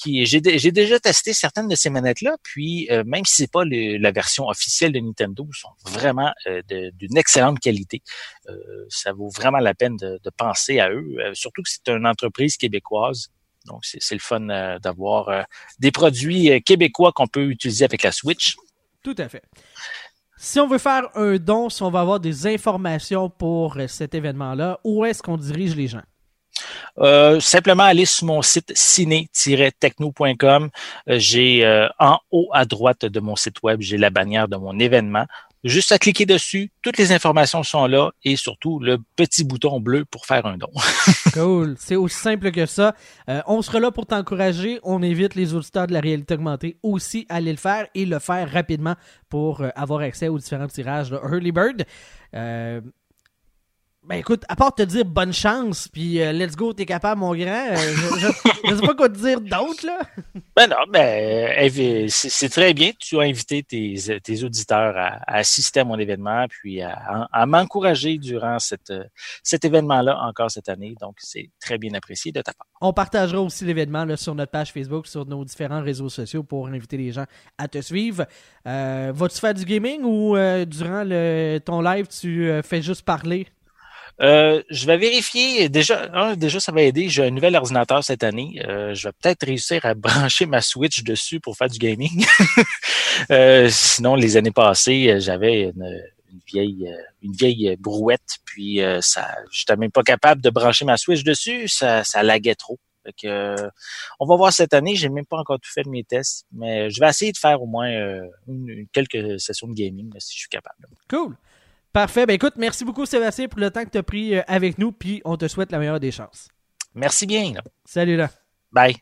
[0.05, 3.51] J'ai dé- j'ai déjà testé certaines de ces manettes là, puis euh, même si c'est
[3.51, 6.63] pas la version officielle de Nintendo, sont vraiment euh,
[6.95, 8.03] d'une excellente qualité.
[8.49, 8.55] Euh,
[8.89, 12.57] ça vaut vraiment la peine de, de penser à eux, surtout que c'est une entreprise
[12.57, 13.29] québécoise.
[13.67, 14.41] Donc c'est le fun
[14.83, 15.47] d'avoir
[15.79, 18.57] des produits québécois qu'on peut utiliser avec la Switch.
[19.03, 19.43] Tout à fait.
[20.39, 24.81] Si on veut faire un don, si on veut avoir des informations pour cet événement-là,
[24.85, 26.03] où est-ce qu'on dirige les gens?
[26.99, 30.71] Euh, simplement aller sur mon site ciné-techno.com.
[31.09, 34.57] Euh, j'ai euh, en haut à droite de mon site web, j'ai la bannière de
[34.57, 35.27] mon événement.
[35.63, 40.07] Juste à cliquer dessus, toutes les informations sont là et surtout le petit bouton bleu
[40.07, 40.71] pour faire un don.
[41.35, 41.77] Cool.
[41.79, 42.95] C'est aussi simple que ça.
[43.47, 44.81] On sera là pour t'encourager.
[44.83, 48.19] On invite les auditeurs de la réalité augmentée aussi à aller le faire et le
[48.19, 48.97] faire rapidement
[49.29, 51.85] pour avoir accès aux différents tirages de Early Bird.
[54.11, 57.33] Ben écoute, à part te dire bonne chance, puis euh, let's go, t'es capable, mon
[57.33, 58.27] grand, euh, je, je,
[58.69, 60.01] je sais pas quoi te dire d'autre, là.
[60.57, 62.91] Ben non, ben euh, c'est très bien.
[62.99, 67.47] Tu as invité tes, tes auditeurs à, à assister à mon événement, puis à, à
[67.47, 68.93] m'encourager durant cette,
[69.45, 70.97] cet événement-là encore cette année.
[71.01, 72.67] Donc, c'est très bien apprécié de ta part.
[72.81, 76.97] On partagera aussi l'événement sur notre page Facebook, sur nos différents réseaux sociaux pour inviter
[76.97, 78.27] les gens à te suivre.
[78.67, 80.37] Euh, Vas-tu faire du gaming ou
[80.67, 83.47] durant le, ton live, tu fais juste parler?
[84.21, 85.69] Euh, je vais vérifier.
[85.69, 87.09] Déjà, un, déjà, ça va aider.
[87.09, 88.61] J'ai un nouvel ordinateur cette année.
[88.67, 92.25] Euh, je vais peut-être réussir à brancher ma Switch dessus pour faire du gaming.
[93.31, 96.03] euh, sinon, les années passées, j'avais une,
[96.53, 101.23] vieille, une vieille brouette, puis euh, ça, j'étais même pas capable de brancher ma Switch
[101.23, 101.69] dessus.
[101.69, 102.79] Ça, ça laguait trop.
[103.05, 103.69] Fait que, euh,
[104.19, 104.95] on va voir cette année.
[104.95, 107.63] J'ai même pas encore tout fait de mes tests, mais je vais essayer de faire
[107.63, 110.77] au moins euh, une- quelques sessions de gaming là, si je suis capable.
[111.09, 111.35] Cool.
[111.93, 112.25] Parfait.
[112.27, 114.93] Ben écoute, merci beaucoup Sébastien pour le temps que tu as pris euh, avec nous,
[114.93, 116.49] puis on te souhaite la meilleure des chances.
[116.95, 117.53] Merci bien.
[117.55, 117.63] là.
[117.85, 118.31] Salut là.
[118.73, 118.95] Bye.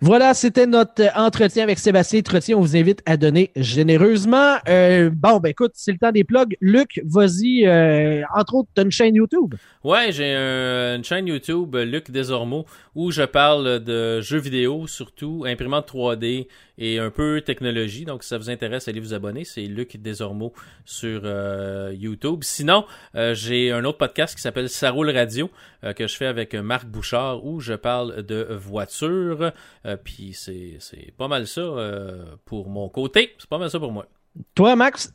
[0.00, 2.54] Voilà, c'était notre euh, entretien avec Sébastien Trottier.
[2.54, 4.56] On vous invite à donner généreusement.
[4.68, 6.56] Euh, bon, ben écoute, c'est le temps des plugs.
[6.60, 7.66] Luc, vas-y.
[7.66, 9.54] euh, entre autres, tu as une chaîne YouTube.
[9.84, 15.44] Ouais, j'ai un- une chaîne YouTube, Luc Desormeaux, où je parle de jeux vidéo, surtout
[15.46, 16.48] imprimante 3D
[16.78, 18.04] et un peu technologie.
[18.04, 19.44] Donc, si ça vous intéresse, allez vous abonner.
[19.44, 20.52] C'est Luc Desormeaux
[20.84, 22.42] sur euh, YouTube.
[22.42, 25.50] Sinon, euh, j'ai un autre podcast qui s'appelle Ça roule radio,
[25.84, 29.52] euh, que je fais avec Marc Bouchard, où je parle de voitures.
[29.86, 33.34] Euh, Puis c'est c'est pas mal ça euh, pour mon côté.
[33.38, 34.06] C'est pas mal ça pour moi.
[34.54, 35.12] Toi, Max?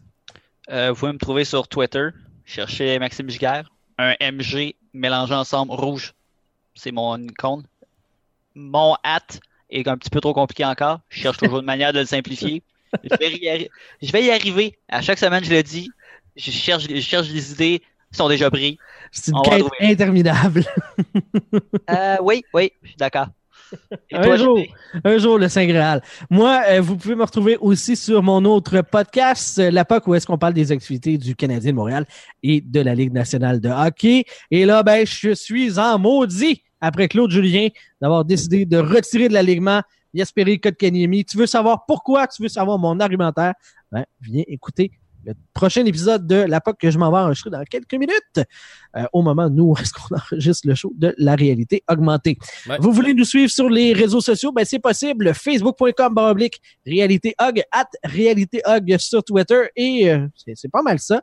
[0.69, 2.09] Euh, vous pouvez me trouver sur Twitter.
[2.45, 3.69] Cherchez Maxime Giguère.
[3.97, 6.13] Un MG mélangé ensemble rouge.
[6.73, 7.63] C'est mon icône.
[8.55, 9.39] Mon hat
[9.69, 10.99] est un petit peu trop compliqué encore.
[11.09, 12.63] Je cherche toujours une manière de le simplifier.
[13.03, 13.69] Je vais y, arri-
[14.01, 14.77] je vais y arriver.
[14.89, 15.89] À chaque semaine, je le dis.
[16.35, 17.81] Je cherche, je cherche des idées.
[18.11, 18.79] Ils sont déjà pris.
[19.11, 20.65] C'est une On quête interminable.
[21.89, 23.27] Euh, oui, oui, je suis d'accord.
[24.09, 24.59] Et Un toi, jour.
[25.03, 26.01] Un jour, le Saint Graal.
[26.31, 30.15] Moi, euh, vous pouvez me retrouver aussi sur mon autre podcast, euh, La POC, où
[30.15, 32.07] est-ce qu'on parle des activités du Canadien de Montréal
[32.41, 34.25] et de la Ligue nationale de hockey.
[34.49, 37.69] Et là, ben, je suis en maudit après Claude Julien
[38.01, 39.81] d'avoir décidé de retirer de l'alignement
[40.13, 41.25] Yasperi Kotkaniemi.
[41.25, 42.27] Tu veux savoir pourquoi?
[42.27, 43.53] Tu veux savoir mon argumentaire?
[43.91, 44.91] Ben, viens écouter
[45.25, 48.47] le prochain épisode de la POC que je m'en vais enregistrer dans quelques minutes,
[48.95, 52.37] euh, au moment nous est-ce qu'on enregistre le show de la réalité augmentée.
[52.67, 52.77] Ouais.
[52.79, 54.51] Vous voulez nous suivre sur les réseaux sociaux?
[54.53, 55.33] Ben, c'est possible.
[55.33, 60.25] Facebook.com baroblique réalité hog, at réalité hog sur Twitter et euh,
[60.55, 61.21] c'est- pas mal ça.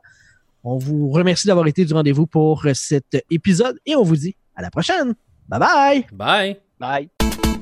[0.63, 4.61] On vous remercie d'avoir été du rendez-vous pour cet épisode et on vous dit à
[4.61, 5.15] la prochaine.
[5.49, 6.05] Bye bye!
[6.11, 6.57] Bye!
[6.79, 7.53] Bye.